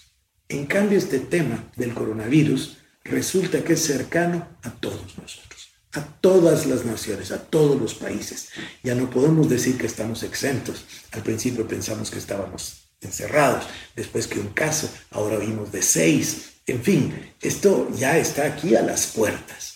En 0.48 0.66
cambio, 0.66 0.98
este 0.98 1.20
tema 1.20 1.70
del 1.76 1.94
coronavirus 1.94 2.78
resulta 3.04 3.62
que 3.64 3.74
es 3.74 3.82
cercano 3.82 4.46
a 4.62 4.70
todos 4.70 5.16
nosotros, 5.18 5.68
a 5.92 6.04
todas 6.04 6.66
las 6.66 6.84
naciones, 6.84 7.30
a 7.30 7.42
todos 7.42 7.80
los 7.80 7.94
países. 7.94 8.48
Ya 8.82 8.94
no 8.94 9.10
podemos 9.10 9.48
decir 9.48 9.78
que 9.78 9.86
estamos 9.86 10.22
exentos. 10.22 10.84
Al 11.12 11.22
principio 11.22 11.66
pensamos 11.66 12.10
que 12.10 12.18
estábamos 12.18 12.84
encerrados, 13.00 13.64
después 13.94 14.26
que 14.26 14.40
un 14.40 14.48
caso, 14.48 14.88
ahora 15.10 15.38
oímos 15.38 15.72
de 15.72 15.82
seis, 15.82 16.54
en 16.66 16.82
fin, 16.82 17.34
esto 17.40 17.88
ya 17.94 18.16
está 18.18 18.46
aquí 18.46 18.74
a 18.74 18.82
las 18.82 19.06
puertas. 19.08 19.73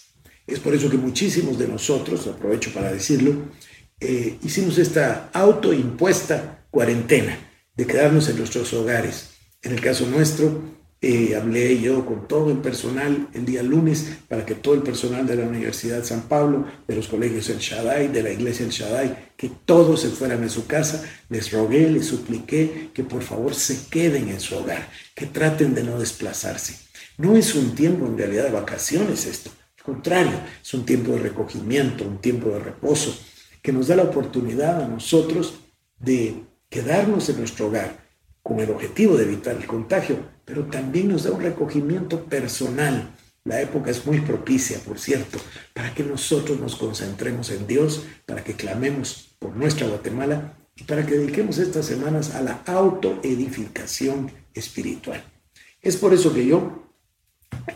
Es 0.49 0.61
por 0.61 0.75
eso 0.75 0.89
que 0.89 0.97
muchísimos 0.97 1.59
de 1.59 1.69
nosotros, 1.69 2.27
aprovecho 2.27 2.73
para 2.73 2.91
decirlo, 2.91 3.35
eh, 4.01 4.39
hicimos 4.43 4.79
esta 4.79 5.29
autoimpuesta 5.35 6.65
cuarentena 6.71 7.39
de 7.77 7.87
quedarnos 7.87 8.31
en 8.31 8.39
nuestros 8.39 8.73
hogares. 8.73 9.29
En 9.63 9.73
el 9.73 9.81
caso 9.83 10.07
nuestro, 10.07 10.79
eh, 11.03 11.37
hablé 11.37 11.79
yo 11.81 12.07
con 12.07 12.27
todo 12.27 12.51
el 12.51 12.59
personal 12.59 13.29
el 13.35 13.45
día 13.45 13.63
lunes 13.63 14.07
para 14.27 14.47
que 14.47 14.55
todo 14.55 14.73
el 14.73 14.83
personal 14.83 15.27
de 15.27 15.37
la 15.37 15.47
Universidad 15.47 16.03
San 16.03 16.23
Pablo, 16.23 16.67
de 16.89 16.97
los 16.97 17.09
colegios 17.09 17.51
El 17.51 17.59
Shaddai, 17.59 18.09
de 18.09 18.23
la 18.23 18.31
iglesia 18.31 18.65
El 18.65 18.73
Shaddai, 18.73 19.35
que 19.37 19.51
todos 19.67 20.01
se 20.01 20.09
fueran 20.09 20.43
a 20.45 20.49
su 20.49 20.67
casa. 20.67 21.05
Les 21.29 21.53
rogué, 21.53 21.91
les 21.91 22.07
supliqué 22.07 22.91
que 22.95 23.05
por 23.05 23.23
favor 23.23 23.55
se 23.55 23.87
queden 23.91 24.31
en 24.31 24.41
su 24.41 24.57
hogar, 24.57 24.91
que 25.15 25.27
traten 25.27 25.75
de 25.75 25.85
no 25.85 26.01
desplazarse. 26.01 26.75
No 27.19 27.37
es 27.37 27.55
un 27.55 27.75
tiempo 27.75 28.07
en 28.07 28.17
realidad 28.17 28.45
de 28.45 28.53
vacaciones 28.53 29.27
esto, 29.27 29.51
contrario, 29.89 30.39
es 30.63 30.75
un 30.75 30.85
tiempo 30.85 31.13
de 31.13 31.21
recogimiento, 31.21 32.05
un 32.05 32.19
tiempo 32.19 32.51
de 32.51 32.59
reposo, 32.59 33.19
que 33.63 33.73
nos 33.73 33.89
da 33.89 33.97
la 33.97 34.03
oportunidad 34.03 34.83
a 34.83 34.87
nosotros 34.87 35.61
de 35.99 36.45
quedarnos 36.69 37.29
en 37.31 37.39
nuestro 37.39 37.69
hogar 37.69 38.07
con 38.43 38.61
el 38.61 38.71
objetivo 38.71 39.17
de 39.17 39.25
evitar 39.25 39.57
el 39.57 39.67
contagio, 39.67 40.19
pero 40.45 40.65
también 40.65 41.09
nos 41.09 41.23
da 41.23 41.33
un 41.33 41.41
recogimiento 41.41 42.23
personal. 42.25 43.15
La 43.45 43.63
época 43.63 43.91
es 43.91 44.05
muy 44.05 44.21
propicia, 44.21 44.79
por 44.81 44.99
cierto, 44.99 45.39
para 45.73 45.95
que 45.95 46.05
nosotros 46.05 46.61
nos 46.61 46.77
concentremos 46.77 47.51
en 47.51 47.67
Dios, 47.67 48.03
para 48.27 48.45
que 48.45 48.53
clamemos 48.53 49.37
por 49.39 49.57
nuestra 49.57 49.87
Guatemala 49.87 50.55
y 50.77 50.85
para 50.85 51.07
que 51.07 51.17
dediquemos 51.17 51.57
estas 51.57 51.87
semanas 51.87 52.35
a 52.35 52.43
la 52.43 52.61
autoedificación 52.67 54.31
espiritual. 54.53 55.25
Es 55.81 55.97
por 55.97 56.13
eso 56.13 56.35
que 56.35 56.47
yo 56.47 56.93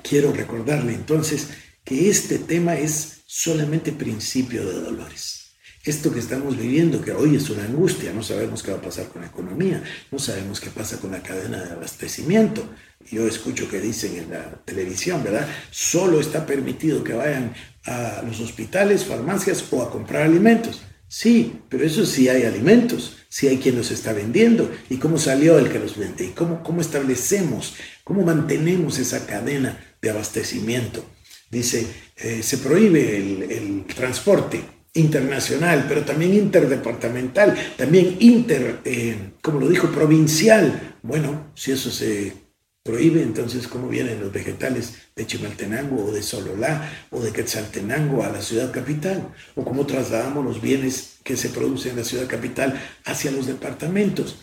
quiero 0.02 0.31
recordarle 0.33 0.92
entonces 0.92 1.49
que 1.85 2.11
este 2.11 2.39
tema 2.39 2.77
es 2.77 3.23
solamente 3.27 3.93
principio 3.93 4.67
de 4.67 4.81
dolores 4.81 5.43
esto 5.85 6.12
que 6.12 6.21
estamos 6.21 6.57
viviendo, 6.57 7.03
que 7.03 7.11
hoy 7.11 7.35
es 7.35 7.51
una 7.51 7.65
angustia, 7.65 8.12
no 8.12 8.23
sabemos 8.23 8.62
qué 8.62 8.71
va 8.71 8.79
a 8.79 8.83
pasar 8.83 9.09
con 9.09 9.23
la 9.23 9.29
economía, 9.29 9.83
no 10.12 10.19
sabemos 10.21 10.61
qué 10.61 10.71
pasa 10.71 11.01
con 11.01 11.11
la 11.11 11.23
cadena 11.23 11.61
de 11.61 11.73
abastecimiento. 11.73 12.65
Yo 13.11 13.27
escucho 13.27 13.69
que 13.69 13.81
dicen 13.81 14.17
en 14.17 14.31
la 14.31 14.62
televisión, 14.65 15.25
¿verdad? 15.25 15.49
Solo 15.73 16.21
está 16.21 16.47
permitido 16.47 17.03
que 17.03 17.15
vayan 17.15 17.53
a 17.85 18.23
los 18.25 18.39
hospitales, 18.39 19.05
farmacias 19.05 19.65
o 19.73 19.83
a 19.83 19.91
comprar 19.91 20.23
alimentos. 20.23 20.83
Sí, 21.09 21.61
pero 21.69 21.85
eso 21.85 22.07
sí 22.07 22.29
hay 22.29 22.45
alimentos, 22.45 23.17
sí 23.29 23.49
hay 23.49 23.59
quien 23.59 23.77
los 23.77 23.91
está 23.91 24.12
vendiendo. 24.12 24.71
¿Y 24.89 24.99
cómo 24.99 25.19
salió 25.19 25.59
el 25.59 25.69
que 25.69 25.81
los 25.81 25.97
vende? 25.97 26.27
¿Y 26.27 26.29
cómo, 26.29 26.62
cómo 26.62 26.81
establecemos, 26.81 27.75
cómo 28.05 28.23
mantenemos 28.23 28.99
esa 28.99 29.27
cadena 29.27 29.97
de 30.01 30.11
abastecimiento? 30.11 31.05
Dice, 31.52 31.87
eh, 32.16 32.42
se 32.42 32.59
prohíbe 32.59 33.14
el, 33.14 33.85
transporte 33.94 34.64
internacional, 34.94 35.85
pero 35.87 36.02
también 36.02 36.32
interdepartamental, 36.32 37.54
también 37.76 38.16
inter, 38.21 38.80
eh, 38.87 39.32
como 39.42 39.61
lo 39.61 39.68
dijo, 39.68 39.88
provincial. 39.88 40.97
Bueno, 41.02 41.52
si 41.54 41.73
eso 41.73 41.90
se 41.90 42.32
prohíbe, 42.82 43.23
entonces 43.23 43.68
cómo 43.68 43.88
vienen 43.88 44.21
los 44.21 44.32
vegetales 44.32 44.94
de 45.14 45.26
Chimaltenango 45.26 46.06
o 46.06 46.12
de 46.12 46.23
Sololá 46.23 46.90
o 47.11 47.21
de 47.21 47.32
Quetzaltenango 47.32 48.25
a 48.25 48.30
la 48.30 48.40
ciudad 48.40 48.73
capital, 48.73 49.28
o 49.54 49.62
cómo 49.62 49.85
trasladamos 49.85 50.47
los 50.47 50.62
bienes 50.62 51.18
que 51.23 51.37
se 51.37 51.50
producen 51.50 51.92
en 51.92 51.99
la 51.99 52.04
ciudad 52.04 52.26
capital 52.28 52.80
hacia 53.04 53.30
los 53.30 53.47
departamentos. 53.47 54.38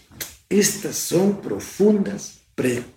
Estas 0.47 0.95
son 0.95 1.41
profundas 1.41 2.41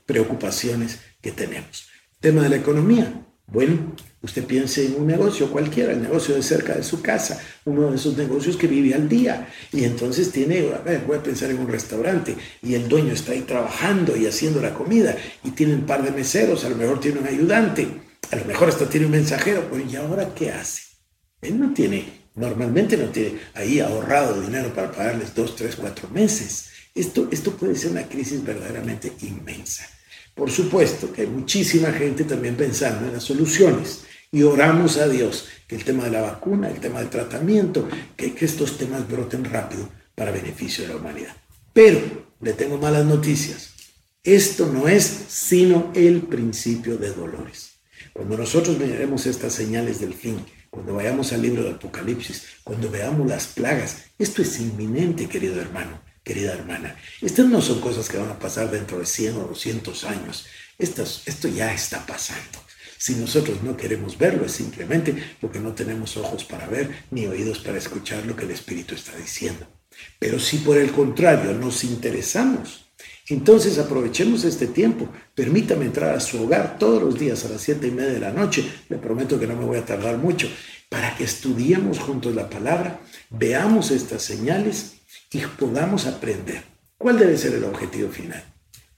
preocupaciones 0.04 1.00
que 1.22 1.32
tenemos. 1.32 1.88
Tema 2.20 2.42
de 2.42 2.50
la 2.50 2.56
economía. 2.56 3.26
Bueno, 3.52 3.94
Usted 4.22 4.44
piense 4.44 4.86
en 4.86 4.94
un 5.00 5.08
negocio 5.08 5.50
cualquiera, 5.50 5.92
el 5.92 6.02
negocio 6.02 6.36
de 6.36 6.44
cerca 6.44 6.76
de 6.76 6.84
su 6.84 7.02
casa, 7.02 7.40
uno 7.64 7.90
de 7.90 7.96
esos 7.96 8.16
negocios 8.16 8.56
que 8.56 8.68
vive 8.68 8.94
al 8.94 9.08
día. 9.08 9.48
Y 9.72 9.82
entonces 9.82 10.30
tiene, 10.30 10.72
a 10.72 10.78
ver, 10.78 11.02
voy 11.04 11.16
a 11.16 11.22
pensar 11.22 11.50
en 11.50 11.58
un 11.58 11.66
restaurante 11.66 12.36
y 12.62 12.74
el 12.74 12.88
dueño 12.88 13.12
está 13.12 13.32
ahí 13.32 13.40
trabajando 13.40 14.16
y 14.16 14.26
haciendo 14.26 14.62
la 14.62 14.72
comida 14.72 15.16
y 15.42 15.50
tiene 15.50 15.74
un 15.74 15.86
par 15.86 16.04
de 16.04 16.12
meseros, 16.12 16.64
a 16.64 16.68
lo 16.68 16.76
mejor 16.76 17.00
tiene 17.00 17.18
un 17.18 17.26
ayudante, 17.26 17.88
a 18.30 18.36
lo 18.36 18.44
mejor 18.44 18.68
hasta 18.68 18.88
tiene 18.88 19.06
un 19.06 19.12
mensajero. 19.12 19.68
Pues, 19.68 19.92
¿y 19.92 19.96
ahora 19.96 20.32
qué 20.32 20.52
hace? 20.52 20.82
Él 21.40 21.58
no 21.58 21.74
tiene, 21.74 22.28
normalmente 22.36 22.96
no 22.96 23.06
tiene 23.06 23.40
ahí 23.54 23.80
ahorrado 23.80 24.40
dinero 24.40 24.72
para 24.72 24.92
pagarles 24.92 25.34
dos, 25.34 25.56
tres, 25.56 25.74
cuatro 25.74 26.08
meses. 26.10 26.68
Esto, 26.94 27.26
esto 27.32 27.56
puede 27.56 27.74
ser 27.74 27.90
una 27.90 28.06
crisis 28.06 28.44
verdaderamente 28.44 29.12
inmensa. 29.22 29.84
Por 30.34 30.50
supuesto 30.50 31.12
que 31.12 31.22
hay 31.22 31.26
muchísima 31.26 31.92
gente 31.92 32.24
también 32.24 32.56
pensando 32.56 33.06
en 33.06 33.12
las 33.12 33.22
soluciones 33.22 34.04
y 34.30 34.42
oramos 34.42 34.96
a 34.96 35.08
Dios 35.08 35.48
que 35.68 35.76
el 35.76 35.84
tema 35.84 36.04
de 36.04 36.10
la 36.10 36.22
vacuna, 36.22 36.70
el 36.70 36.80
tema 36.80 37.00
del 37.00 37.10
tratamiento, 37.10 37.86
que, 38.16 38.34
estos 38.40 38.78
temas 38.78 39.06
broten 39.08 39.44
rápido 39.44 39.88
para 40.14 40.30
beneficio 40.30 40.84
de 40.84 40.90
la 40.90 40.96
humanidad. 40.96 41.36
Pero 41.74 42.00
le 42.40 42.54
tengo 42.54 42.78
malas 42.78 43.04
noticias. 43.04 43.74
Esto 44.24 44.66
no 44.66 44.88
es 44.88 45.04
sino 45.28 45.92
el 45.94 46.22
principio 46.22 46.96
de 46.96 47.12
dolores. 47.12 47.72
Cuando 48.12 48.38
nosotros 48.38 48.78
miremos 48.78 49.26
estas 49.26 49.52
señales 49.52 50.00
del 50.00 50.14
fin, 50.14 50.38
cuando 50.70 50.94
vayamos 50.94 51.32
al 51.32 51.42
libro 51.42 51.62
de 51.62 51.72
Apocalipsis, 51.72 52.44
cuando 52.64 52.90
veamos 52.90 53.28
las 53.28 53.48
plagas, 53.48 54.04
esto 54.18 54.40
es 54.40 54.58
inminente, 54.60 55.28
querido 55.28 55.60
hermano, 55.60 56.00
querida 56.24 56.54
hermana. 56.54 56.96
Estas 57.20 57.46
no 57.46 57.60
son 57.60 57.80
cosas 57.80 58.08
que 58.08 58.18
van 58.18 58.30
a 58.30 58.38
pasar 58.38 58.70
dentro 58.70 58.98
de 58.98 59.06
100 59.06 59.36
o 59.36 59.48
200 59.48 60.04
años. 60.04 60.46
esto 60.78 61.48
ya 61.48 61.72
está 61.72 62.04
pasando. 62.06 62.58
Si 62.98 63.16
nosotros 63.16 63.62
no 63.62 63.76
queremos 63.76 64.16
verlo, 64.16 64.46
es 64.46 64.52
simplemente 64.52 65.14
porque 65.40 65.58
no 65.58 65.72
tenemos 65.72 66.16
ojos 66.16 66.44
para 66.44 66.68
ver 66.68 66.88
ni 67.10 67.26
oídos 67.26 67.58
para 67.58 67.78
escuchar 67.78 68.24
lo 68.26 68.36
que 68.36 68.44
el 68.44 68.52
Espíritu 68.52 68.94
está 68.94 69.16
diciendo. 69.16 69.66
Pero 70.18 70.38
si 70.38 70.58
por 70.58 70.78
el 70.78 70.92
contrario 70.92 71.52
nos 71.52 71.82
interesamos, 71.82 72.86
entonces 73.28 73.78
aprovechemos 73.78 74.44
este 74.44 74.68
tiempo. 74.68 75.08
Permítame 75.34 75.86
entrar 75.86 76.14
a 76.14 76.20
su 76.20 76.42
hogar 76.44 76.78
todos 76.78 77.02
los 77.02 77.18
días 77.18 77.44
a 77.44 77.48
las 77.48 77.62
siete 77.62 77.88
y 77.88 77.90
media 77.90 78.12
de 78.12 78.20
la 78.20 78.30
noche. 78.30 78.64
Le 78.88 78.98
prometo 78.98 79.38
que 79.38 79.48
no 79.48 79.56
me 79.56 79.64
voy 79.64 79.78
a 79.78 79.84
tardar 79.84 80.18
mucho 80.18 80.48
para 80.92 81.16
que 81.16 81.24
estudiemos 81.24 81.98
juntos 81.98 82.34
la 82.34 82.50
palabra, 82.50 83.00
veamos 83.30 83.90
estas 83.90 84.22
señales 84.22 84.96
y 85.32 85.40
podamos 85.40 86.06
aprender. 86.06 86.62
¿Cuál 86.98 87.18
debe 87.18 87.36
ser 87.36 87.54
el 87.54 87.64
objetivo 87.64 88.10
final? 88.10 88.44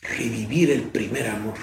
Revivir 0.03 0.71
el 0.71 0.83
primer 0.83 1.29
amor, 1.29 1.55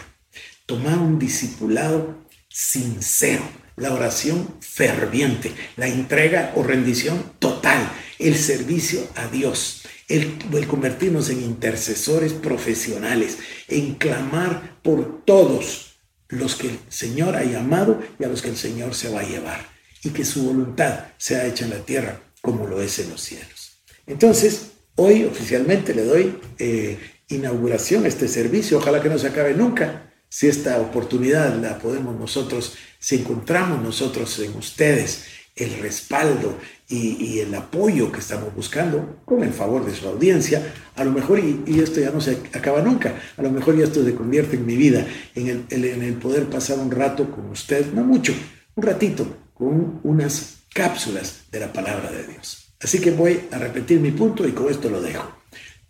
tomar 0.65 0.97
un 0.97 1.19
discipulado 1.19 2.25
sincero, 2.49 3.43
la 3.75 3.93
oración 3.93 4.55
ferviente, 4.59 5.53
la 5.77 5.87
entrega 5.87 6.51
o 6.55 6.63
rendición 6.63 7.33
total, 7.39 7.91
el 8.19 8.35
servicio 8.35 9.07
a 9.15 9.27
Dios, 9.27 9.83
el, 10.07 10.37
el, 10.51 10.67
convertirnos 10.67 11.29
en 11.29 11.41
intercesores 11.43 12.33
profesionales, 12.33 13.37
en 13.67 13.95
clamar 13.95 14.79
por 14.81 15.23
todos 15.25 15.97
los 16.27 16.55
que 16.55 16.69
el 16.69 16.79
Señor 16.89 17.35
ha 17.35 17.43
llamado 17.43 18.01
y 18.19 18.23
a 18.23 18.27
los 18.27 18.41
que 18.41 18.49
el 18.49 18.57
Señor 18.57 18.95
se 18.95 19.09
va 19.09 19.21
a 19.21 19.27
llevar 19.27 19.69
y 20.03 20.09
que 20.09 20.25
su 20.25 20.43
voluntad 20.43 21.07
sea 21.17 21.45
hecha 21.45 21.65
en 21.65 21.71
la 21.71 21.85
tierra 21.85 22.21
como 22.41 22.65
lo 22.65 22.81
es 22.81 22.97
en 22.99 23.09
los 23.09 23.21
cielos. 23.21 23.70
Entonces, 24.11 24.73
hoy 24.95 25.23
oficialmente 25.23 25.93
le 25.93 26.03
doy 26.03 26.35
eh, 26.59 26.99
inauguración 27.29 28.03
a 28.03 28.09
este 28.09 28.27
servicio. 28.27 28.77
Ojalá 28.77 29.01
que 29.01 29.07
no 29.07 29.17
se 29.17 29.27
acabe 29.27 29.53
nunca. 29.53 30.11
Si 30.27 30.49
esta 30.49 30.79
oportunidad 30.81 31.55
la 31.61 31.79
podemos 31.79 32.19
nosotros, 32.19 32.75
si 32.99 33.15
encontramos 33.15 33.81
nosotros 33.81 34.37
en 34.39 34.53
ustedes 34.57 35.23
el 35.55 35.79
respaldo 35.79 36.57
y, 36.89 37.39
el 37.39 37.55
apoyo 37.55 38.11
que 38.11 38.19
estamos 38.19 38.53
buscando, 38.53 39.21
con 39.23 39.43
el 39.43 39.53
favor 39.53 39.85
de 39.85 39.95
su 39.95 40.05
audiencia, 40.07 40.73
a 40.95 41.05
lo 41.05 41.11
mejor, 41.11 41.39
y, 41.39 41.79
esto 41.79 42.01
ya 42.01 42.11
no 42.11 42.19
se 42.19 42.37
acaba 42.53 42.81
nunca, 42.81 43.15
a 43.37 43.41
lo 43.41 43.49
mejor 43.49 43.77
ya 43.77 43.85
esto 43.85 44.03
se 44.03 44.13
convierte 44.13 44.57
en 44.57 44.65
mi 44.65 44.75
vida, 44.75 45.07
en 45.35 45.65
el, 45.69 45.85
en 45.85 46.03
el 46.03 46.13
poder 46.15 46.47
pasar 46.47 46.79
un 46.79 46.91
rato 46.91 47.31
con 47.31 47.49
usted, 47.49 47.93
no 47.93 48.03
mucho, 48.03 48.33
un 48.75 48.83
ratito, 48.83 49.25
con 49.53 50.01
unas 50.03 50.63
cápsulas 50.73 51.43
de 51.49 51.59
la 51.61 51.71
palabra 51.71 52.11
de 52.11 52.27
Dios. 52.27 52.70
Así 52.81 52.99
que 52.99 53.11
voy 53.11 53.41
a 53.51 53.57
repetir 53.57 53.99
mi 53.99 54.11
punto 54.11 54.47
y 54.47 54.51
con 54.51 54.69
esto 54.69 54.89
lo 54.89 55.01
dejo. 55.01 55.37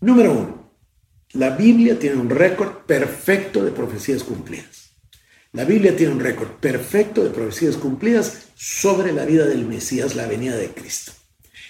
Número 0.01 0.33
uno, 0.33 0.71
la 1.33 1.51
Biblia 1.51 1.98
tiene 1.98 2.17
un 2.17 2.29
récord 2.29 2.86
perfecto 2.86 3.63
de 3.63 3.71
profecías 3.71 4.24
cumplidas. 4.24 4.91
La 5.53 5.63
Biblia 5.63 5.95
tiene 5.95 6.13
un 6.13 6.19
récord 6.19 6.50
perfecto 6.60 7.24
de 7.24 7.29
profecías 7.29 7.75
cumplidas 7.77 8.48
sobre 8.55 9.12
la 9.12 9.25
vida 9.25 9.45
del 9.45 9.65
Mesías, 9.65 10.15
la 10.15 10.27
venida 10.27 10.55
de 10.55 10.69
Cristo. 10.69 11.13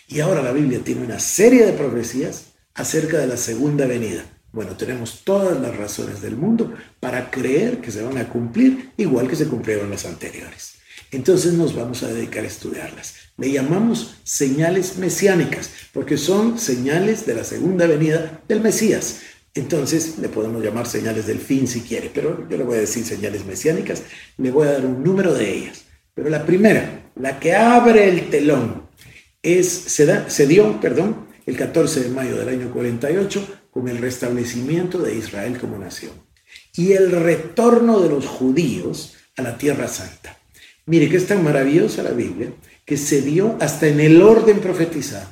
Y 0.08 0.20
ahora 0.20 0.42
la 0.42 0.52
Biblia 0.52 0.82
tiene 0.84 1.04
una 1.04 1.20
serie 1.20 1.66
de 1.66 1.74
profecías 1.74 2.54
acerca 2.74 3.18
de 3.18 3.28
la 3.28 3.38
segunda 3.38 3.86
venida. 3.86 4.24
Bueno, 4.52 4.76
tenemos 4.76 5.22
todas 5.24 5.60
las 5.62 5.78
razones 5.78 6.22
del 6.22 6.36
mundo 6.36 6.74
para 7.00 7.32
creer 7.32 7.80
que 7.80 7.92
se 7.92 8.02
van 8.02 8.18
a 8.18 8.28
cumplir 8.28 8.92
igual 8.98 9.28
que 9.28 9.36
se 9.36 9.48
cumplieron 9.48 9.90
las 9.90 10.06
anteriores. 10.06 10.76
Entonces 11.12 11.54
nos 11.54 11.76
vamos 11.76 12.04
a 12.04 12.08
dedicar 12.08 12.44
a 12.44 12.48
estudiarlas. 12.48 13.21
Le 13.42 13.52
llamamos 13.52 14.18
señales 14.24 15.00
mesiánicas, 15.00 15.72
porque 15.94 16.16
son 16.20 16.60
señales 16.60 17.26
de 17.26 17.34
la 17.34 17.44
segunda 17.44 17.88
venida 17.88 18.44
del 18.48 18.62
Mesías. 18.62 19.22
Entonces 19.56 20.20
le 20.20 20.30
podemos 20.30 20.64
llamar 20.64 20.86
señales 20.86 21.26
del 21.26 21.40
fin 21.40 21.68
si 21.68 21.82
quiere, 21.82 22.12
pero 22.14 22.48
yo 22.48 22.56
le 22.56 22.64
voy 22.64 22.78
a 22.78 22.82
decir 22.82 23.04
señales 23.04 23.44
mesiánicas, 23.44 24.04
le 24.38 24.52
voy 24.52 24.68
a 24.68 24.74
dar 24.74 24.86
un 24.86 25.04
número 25.04 25.34
de 25.34 25.56
ellas. 25.56 25.86
Pero 26.14 26.30
la 26.30 26.46
primera, 26.46 27.10
la 27.16 27.40
que 27.40 27.56
abre 27.56 28.10
el 28.10 28.30
telón, 28.30 28.84
es, 29.42 29.68
se, 29.68 30.06
da, 30.06 30.30
se 30.30 30.46
dio 30.46 30.80
perdón, 30.80 31.26
el 31.48 31.58
14 31.58 32.02
de 32.02 32.10
mayo 32.10 32.36
del 32.36 32.50
año 32.50 32.72
48 32.72 33.66
con 33.72 33.88
el 33.88 33.98
restablecimiento 33.98 35.00
de 35.00 35.16
Israel 35.16 35.58
como 35.60 35.80
nación 35.80 36.12
y 36.76 36.92
el 36.92 37.10
retorno 37.12 38.02
de 38.02 38.10
los 38.10 38.28
judíos 38.28 39.16
a 39.36 39.42
la 39.42 39.58
tierra 39.58 39.88
santa. 39.88 40.38
Mire 40.86 41.10
que 41.10 41.18
es 41.18 41.26
tan 41.26 41.44
maravillosa 41.44 42.04
la 42.04 42.12
Biblia 42.12 42.54
que 42.92 42.98
se 42.98 43.22
dio 43.22 43.56
hasta 43.62 43.88
en 43.88 44.02
el 44.02 44.22
orden 44.22 44.60
profetizado. 44.60 45.30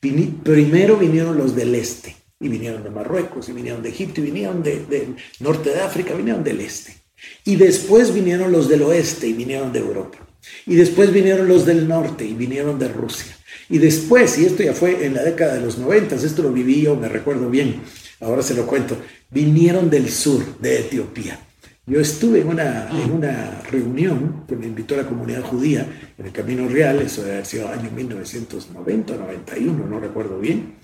Primero 0.00 0.96
vinieron 0.96 1.36
los 1.36 1.54
del 1.54 1.74
este, 1.74 2.16
y 2.40 2.48
vinieron 2.48 2.82
de 2.82 2.88
Marruecos, 2.88 3.46
y 3.50 3.52
vinieron 3.52 3.82
de 3.82 3.90
Egipto, 3.90 4.22
y 4.22 4.24
vinieron 4.24 4.62
del 4.62 4.88
de 4.88 5.08
norte 5.40 5.68
de 5.68 5.82
África, 5.82 6.14
vinieron 6.14 6.42
del 6.42 6.62
este. 6.62 6.96
Y 7.44 7.56
después 7.56 8.14
vinieron 8.14 8.50
los 8.52 8.70
del 8.70 8.80
oeste, 8.84 9.26
y 9.26 9.34
vinieron 9.34 9.70
de 9.70 9.80
Europa. 9.80 10.16
Y 10.64 10.76
después 10.76 11.12
vinieron 11.12 11.46
los 11.46 11.66
del 11.66 11.86
norte, 11.86 12.24
y 12.24 12.32
vinieron 12.32 12.78
de 12.78 12.88
Rusia. 12.88 13.36
Y 13.68 13.76
después, 13.76 14.38
y 14.38 14.46
esto 14.46 14.62
ya 14.62 14.72
fue 14.72 15.04
en 15.04 15.12
la 15.12 15.24
década 15.24 15.56
de 15.56 15.60
los 15.60 15.76
noventas, 15.76 16.24
esto 16.24 16.42
lo 16.42 16.54
viví 16.54 16.80
yo, 16.80 16.96
me 16.96 17.10
recuerdo 17.10 17.50
bien, 17.50 17.82
ahora 18.20 18.42
se 18.42 18.54
lo 18.54 18.66
cuento, 18.66 18.96
vinieron 19.28 19.90
del 19.90 20.08
sur, 20.08 20.42
de 20.58 20.78
Etiopía. 20.78 21.38
Yo 21.86 22.00
estuve 22.00 22.40
en 22.40 22.48
una, 22.48 22.88
en 22.90 23.10
una 23.10 23.60
reunión 23.70 24.44
que 24.48 24.56
me 24.56 24.66
invitó 24.66 24.96
la 24.96 25.06
comunidad 25.06 25.42
judía 25.42 25.86
en 26.16 26.24
el 26.24 26.32
Camino 26.32 26.66
Real, 26.66 27.02
eso 27.02 27.20
debe 27.20 27.34
haber 27.34 27.46
sido 27.46 27.68
año 27.68 27.90
1990 27.90 29.16
91, 29.16 29.86
no 29.86 30.00
recuerdo 30.00 30.38
bien, 30.38 30.76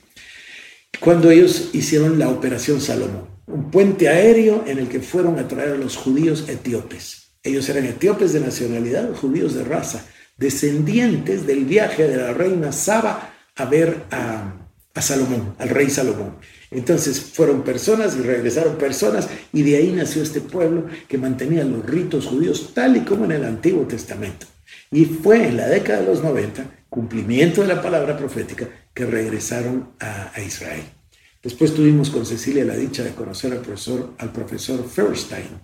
cuando 1.00 1.30
ellos 1.30 1.70
hicieron 1.72 2.18
la 2.18 2.28
Operación 2.28 2.82
Salomón, 2.82 3.28
un 3.46 3.70
puente 3.70 4.10
aéreo 4.10 4.64
en 4.66 4.78
el 4.78 4.88
que 4.88 5.00
fueron 5.00 5.38
a 5.38 5.48
traer 5.48 5.70
a 5.70 5.76
los 5.76 5.96
judíos 5.96 6.46
etíopes. 6.50 7.30
Ellos 7.42 7.66
eran 7.70 7.86
etíopes 7.86 8.34
de 8.34 8.40
nacionalidad, 8.40 9.14
judíos 9.14 9.54
de 9.54 9.64
raza, 9.64 10.04
descendientes 10.36 11.46
del 11.46 11.64
viaje 11.64 12.06
de 12.06 12.18
la 12.18 12.34
reina 12.34 12.72
Saba 12.72 13.32
a 13.56 13.64
ver 13.64 14.04
a, 14.10 14.52
a 14.94 15.02
Salomón, 15.02 15.54
al 15.58 15.70
rey 15.70 15.88
Salomón. 15.88 16.36
Entonces 16.70 17.20
fueron 17.20 17.62
personas 17.62 18.16
y 18.16 18.22
regresaron 18.22 18.76
personas 18.76 19.28
y 19.52 19.62
de 19.62 19.76
ahí 19.76 19.92
nació 19.92 20.22
este 20.22 20.40
pueblo 20.40 20.86
que 21.08 21.18
mantenía 21.18 21.64
los 21.64 21.84
ritos 21.84 22.26
judíos 22.26 22.70
tal 22.74 22.96
y 22.96 23.00
como 23.00 23.24
en 23.24 23.32
el 23.32 23.44
Antiguo 23.44 23.86
Testamento. 23.86 24.46
Y 24.90 25.04
fue 25.04 25.48
en 25.48 25.56
la 25.56 25.68
década 25.68 26.00
de 26.00 26.06
los 26.06 26.22
90, 26.22 26.84
cumplimiento 26.88 27.62
de 27.62 27.68
la 27.68 27.82
palabra 27.82 28.16
profética, 28.16 28.68
que 28.94 29.06
regresaron 29.06 29.90
a, 30.00 30.32
Israel. 30.44 30.82
Después 31.42 31.74
tuvimos 31.74 32.10
con 32.10 32.26
Cecilia 32.26 32.64
la 32.64 32.76
dicha 32.76 33.02
de 33.02 33.14
conocer 33.14 33.52
al 33.52 33.60
profesor, 33.60 34.14
al 34.18 34.32
profesor 34.32 34.86
Ferstein. 34.88 35.60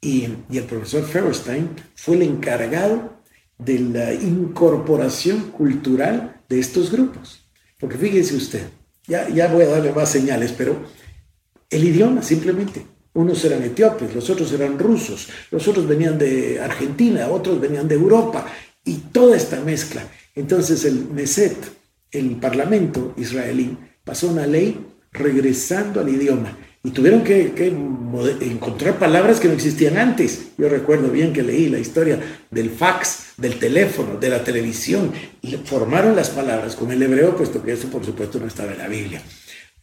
Y, 0.00 0.24
el 0.50 0.64
profesor 0.64 1.04
Ferstein 1.04 1.70
fue 1.94 2.16
el 2.16 2.22
encargado 2.22 3.20
de 3.58 3.78
la 3.78 4.12
incorporación 4.12 5.50
cultural 5.50 6.42
de 6.48 6.58
estos 6.58 6.90
grupos. 6.90 7.46
Porque 7.78 7.98
fíjese 7.98 8.36
usted, 8.36 8.66
ya, 9.06 9.28
ya 9.28 9.48
voy 9.48 9.64
a 9.64 9.68
darle 9.68 9.92
más 9.92 10.10
señales, 10.10 10.52
pero 10.56 10.82
el 11.70 11.84
idioma 11.84 12.22
simplemente. 12.22 12.86
Unos 13.14 13.44
eran 13.44 13.62
etíopes, 13.62 14.14
los 14.14 14.30
otros 14.30 14.50
eran 14.52 14.78
rusos, 14.78 15.28
los 15.50 15.68
otros 15.68 15.86
venían 15.86 16.16
de 16.16 16.58
Argentina, 16.60 17.28
otros 17.28 17.60
venían 17.60 17.86
de 17.86 17.94
Europa, 17.94 18.46
y 18.84 18.94
toda 19.12 19.36
esta 19.36 19.60
mezcla. 19.60 20.02
Entonces 20.34 20.84
el 20.86 21.08
Meset, 21.10 21.56
el 22.10 22.36
parlamento 22.36 23.12
israelí, 23.18 23.76
pasó 24.02 24.28
una 24.28 24.46
ley 24.46 24.86
regresando 25.12 26.00
al 26.00 26.08
idioma 26.08 26.56
y 26.84 26.90
tuvieron 26.90 27.22
que, 27.22 27.52
encontrar 28.40 28.98
palabras 28.98 29.38
que 29.38 29.46
no 29.46 29.54
existían 29.54 29.96
antes. 29.96 30.48
Yo 30.58 30.68
recuerdo 30.68 31.10
bien 31.10 31.32
que 31.32 31.42
leí 31.42 31.68
la 31.68 31.78
historia 31.78 32.18
del 32.50 32.70
fax, 32.70 33.34
del 33.36 33.58
teléfono, 33.58 34.18
de 34.18 34.28
la 34.28 34.42
televisión, 34.42 35.12
y 35.40 35.52
formaron 35.58 36.16
las 36.16 36.30
palabras 36.30 36.74
con 36.74 36.90
el 36.90 37.02
hebreo, 37.02 37.36
puesto 37.36 37.62
que 37.62 37.72
eso 37.72 37.88
por 37.88 38.04
supuesto 38.04 38.40
no 38.40 38.46
estaba 38.46 38.72
en 38.72 38.78
la 38.78 38.88
Biblia. 38.88 39.22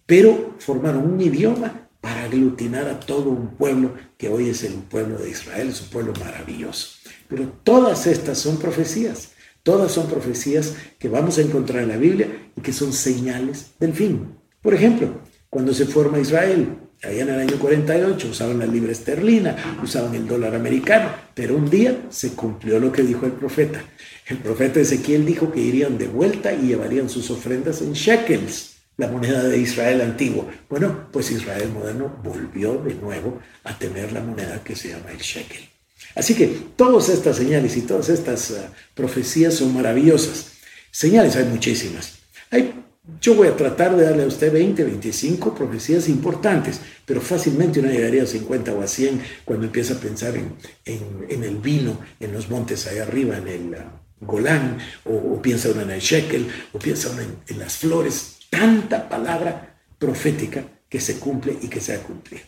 Pero 0.05 0.55
formaron 0.59 1.09
un 1.09 1.21
idioma 1.21 1.88
para 2.01 2.23
aglutinar 2.23 2.88
a 2.89 2.99
todo 2.99 3.29
un 3.29 3.55
pueblo 3.55 3.93
que 4.17 4.27
hoy 4.27 4.49
es 4.49 4.63
el 4.63 4.73
pueblo 4.73 5.17
de 5.19 5.29
Israel, 5.29 5.69
es 5.69 5.81
un 5.81 5.88
pueblo 5.89 6.13
maravilloso. 6.19 6.89
Pero 7.29 7.47
todas 7.63 8.07
estas 8.07 8.39
son 8.39 8.57
profecías, 8.57 9.31
todas 9.63 9.91
son 9.91 10.07
profecías 10.07 10.75
que 10.97 11.07
vamos 11.07 11.38
a 11.38 11.41
encontrar 11.41 11.83
en 11.83 11.89
la 11.89 11.97
Biblia 11.97 12.27
y 12.57 12.62
que 12.62 12.73
son 12.73 12.91
señales 12.91 13.71
del 13.79 13.93
fin. 13.93 14.35
Por 14.62 14.73
ejemplo, 14.73 15.21
cuando 15.49 15.73
se 15.73 15.85
forma 15.85 16.19
Israel, 16.19 16.88
allá 17.03 17.21
en 17.21 17.29
el 17.29 17.39
año 17.39 17.59
48 17.59 18.27
usaban 18.29 18.59
la 18.59 18.65
libra 18.65 18.91
esterlina, 18.91 19.77
usaban 19.81 20.15
el 20.15 20.27
dólar 20.27 20.55
americano, 20.55 21.09
pero 21.33 21.55
un 21.55 21.69
día 21.69 21.97
se 22.09 22.31
cumplió 22.31 22.79
lo 22.79 22.91
que 22.91 23.03
dijo 23.03 23.25
el 23.25 23.31
profeta. 23.33 23.81
El 24.27 24.38
profeta 24.38 24.79
Ezequiel 24.79 25.25
dijo 25.25 25.51
que 25.51 25.62
irían 25.62 25.97
de 25.97 26.07
vuelta 26.07 26.53
y 26.53 26.67
llevarían 26.67 27.09
sus 27.09 27.31
ofrendas 27.31 27.81
en 27.81 27.93
shekels, 27.93 28.75
la 28.97 29.07
moneda 29.07 29.43
de 29.43 29.57
Israel 29.57 30.01
antiguo. 30.01 30.47
Bueno, 30.69 31.07
pues 31.12 31.31
Israel 31.31 31.69
moderno 31.73 32.19
volvió 32.23 32.75
de 32.75 32.93
nuevo 32.95 33.39
a 33.63 33.77
tener 33.77 34.12
la 34.12 34.21
moneda 34.21 34.62
que 34.63 34.75
se 34.75 34.89
llama 34.89 35.12
el 35.12 35.19
shekel. 35.19 35.69
Así 36.15 36.35
que 36.35 36.47
todas 36.75 37.09
estas 37.09 37.38
señales 37.38 37.77
y 37.77 37.81
todas 37.81 38.09
estas 38.09 38.51
uh, 38.51 38.55
profecías 38.93 39.53
son 39.53 39.73
maravillosas. 39.73 40.53
Señales 40.91 41.35
hay 41.35 41.45
muchísimas. 41.45 42.19
Hay 42.51 42.73
Yo 43.22 43.36
voy 43.36 43.48
a 43.48 43.56
tratar 43.56 43.95
de 43.95 44.04
darle 44.04 44.24
a 44.24 44.28
usted 44.28 44.52
20, 44.52 44.84
25 44.84 45.54
profecías 45.56 46.08
importantes, 46.08 46.80
pero 47.06 47.22
fácilmente 47.22 47.80
uno 47.80 47.89
llegaría 47.89 48.24
a 48.24 48.28
50 48.28 48.74
o 48.74 48.82
a 48.82 48.88
100 48.88 49.22
cuando 49.45 49.65
empieza 49.65 49.95
a 49.95 50.00
pensar 50.00 50.36
en, 50.36 50.56
en, 50.86 51.43
el 51.43 51.58
vino, 51.58 52.00
en 52.19 52.34
los 52.34 52.50
montes 52.50 52.88
allá 52.88 53.04
arriba, 53.04 53.38
en 53.38 53.48
el 53.48 53.69
uh, 53.74 54.26
Golán, 54.26 54.78
o, 55.06 55.41
piensa 55.41 55.69
uno 55.69 55.82
en 55.82 55.91
el 55.91 56.00
Shekel, 56.00 56.48
o 56.74 56.80
piensa 56.80 57.10
uno 57.12 57.22
en, 57.22 57.36
en 57.48 57.60
las 57.60 57.78
flores. 57.78 58.38
Tanta 58.50 59.08
palabra 59.10 59.78
profética 59.98 60.63
que 60.88 61.00
se 61.00 61.19
cumple 61.19 61.58
y 61.62 61.67
que 61.67 61.82
se 61.82 61.93
ha 61.93 62.02
cumplido. 62.02 62.43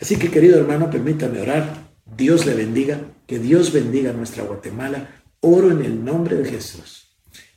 Así 0.00 0.16
que, 0.16 0.30
querido 0.30 0.58
hermano, 0.58 0.90
permítame 0.90 1.40
orar. 1.40 1.86
Dios 2.16 2.46
le 2.46 2.54
bendiga, 2.54 3.00
que 3.26 3.38
Dios 3.38 3.72
bendiga 3.72 4.10
a 4.10 4.14
nuestra 4.14 4.44
Guatemala. 4.44 5.22
Oro 5.40 5.70
en 5.70 5.84
el 5.84 6.04
nombre 6.04 6.36
de 6.36 6.50
Jesús. 6.50 7.08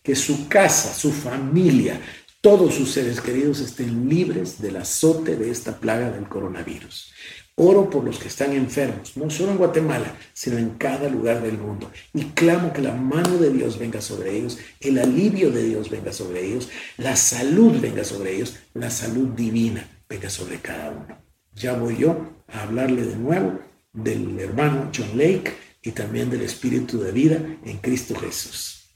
Que 0.01 0.15
su 0.15 0.47
casa, 0.47 0.93
su 0.93 1.11
familia, 1.11 1.99
todos 2.41 2.75
sus 2.75 2.91
seres 2.91 3.19
queridos 3.19 3.59
estén 3.59 4.07
libres 4.07 4.61
del 4.61 4.77
azote 4.77 5.35
de 5.35 5.51
esta 5.51 5.77
plaga 5.77 6.09
del 6.09 6.29
coronavirus. 6.29 7.11
Oro 7.55 7.89
por 7.89 8.05
los 8.05 8.17
que 8.17 8.29
están 8.29 8.53
enfermos, 8.53 9.17
no 9.17 9.29
solo 9.29 9.51
en 9.51 9.57
Guatemala, 9.57 10.15
sino 10.31 10.57
en 10.57 10.69
cada 10.77 11.09
lugar 11.09 11.41
del 11.41 11.57
mundo. 11.57 11.91
Y 12.13 12.23
clamo 12.27 12.71
que 12.71 12.81
la 12.81 12.93
mano 12.93 13.37
de 13.37 13.49
Dios 13.51 13.77
venga 13.77 13.99
sobre 13.99 14.37
ellos, 14.37 14.57
el 14.79 14.97
alivio 14.99 15.51
de 15.51 15.63
Dios 15.63 15.89
venga 15.89 16.13
sobre 16.13 16.45
ellos, 16.45 16.69
la 16.97 17.17
salud 17.17 17.77
venga 17.81 18.05
sobre 18.05 18.35
ellos, 18.35 18.55
la 18.73 18.89
salud 18.89 19.27
divina 19.29 19.85
venga 20.07 20.29
sobre 20.29 20.61
cada 20.61 20.91
uno. 20.91 21.21
Ya 21.53 21.73
voy 21.73 21.97
yo 21.97 22.25
a 22.47 22.63
hablarle 22.63 23.03
de 23.03 23.17
nuevo 23.17 23.59
del 23.91 24.39
hermano 24.39 24.89
John 24.95 25.17
Lake 25.17 25.51
y 25.81 25.91
también 25.91 26.29
del 26.29 26.43
espíritu 26.43 27.01
de 27.01 27.11
vida 27.11 27.35
en 27.65 27.79
Cristo 27.79 28.15
Jesús, 28.15 28.95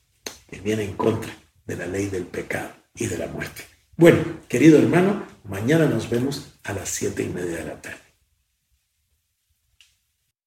que 0.50 0.62
viene 0.62 0.86
en 0.86 0.94
contra 0.94 1.36
de 1.66 1.76
la 1.76 1.88
ley 1.88 2.08
del 2.08 2.26
pecado 2.26 2.83
y 2.96 3.08
de 3.08 3.18
la 3.18 3.28
muerte. 3.28 3.64
Bueno, 3.98 4.20
querido 4.48 4.80
hermano, 4.80 5.24
mañana 5.44 5.86
nos 5.86 6.10
vemos 6.10 6.56
a 6.64 6.74
las 6.74 6.90
siete 6.90 7.24
y 7.24 7.30
media 7.30 7.58
de 7.58 7.66
la 7.66 7.82
tarde. 7.82 8.03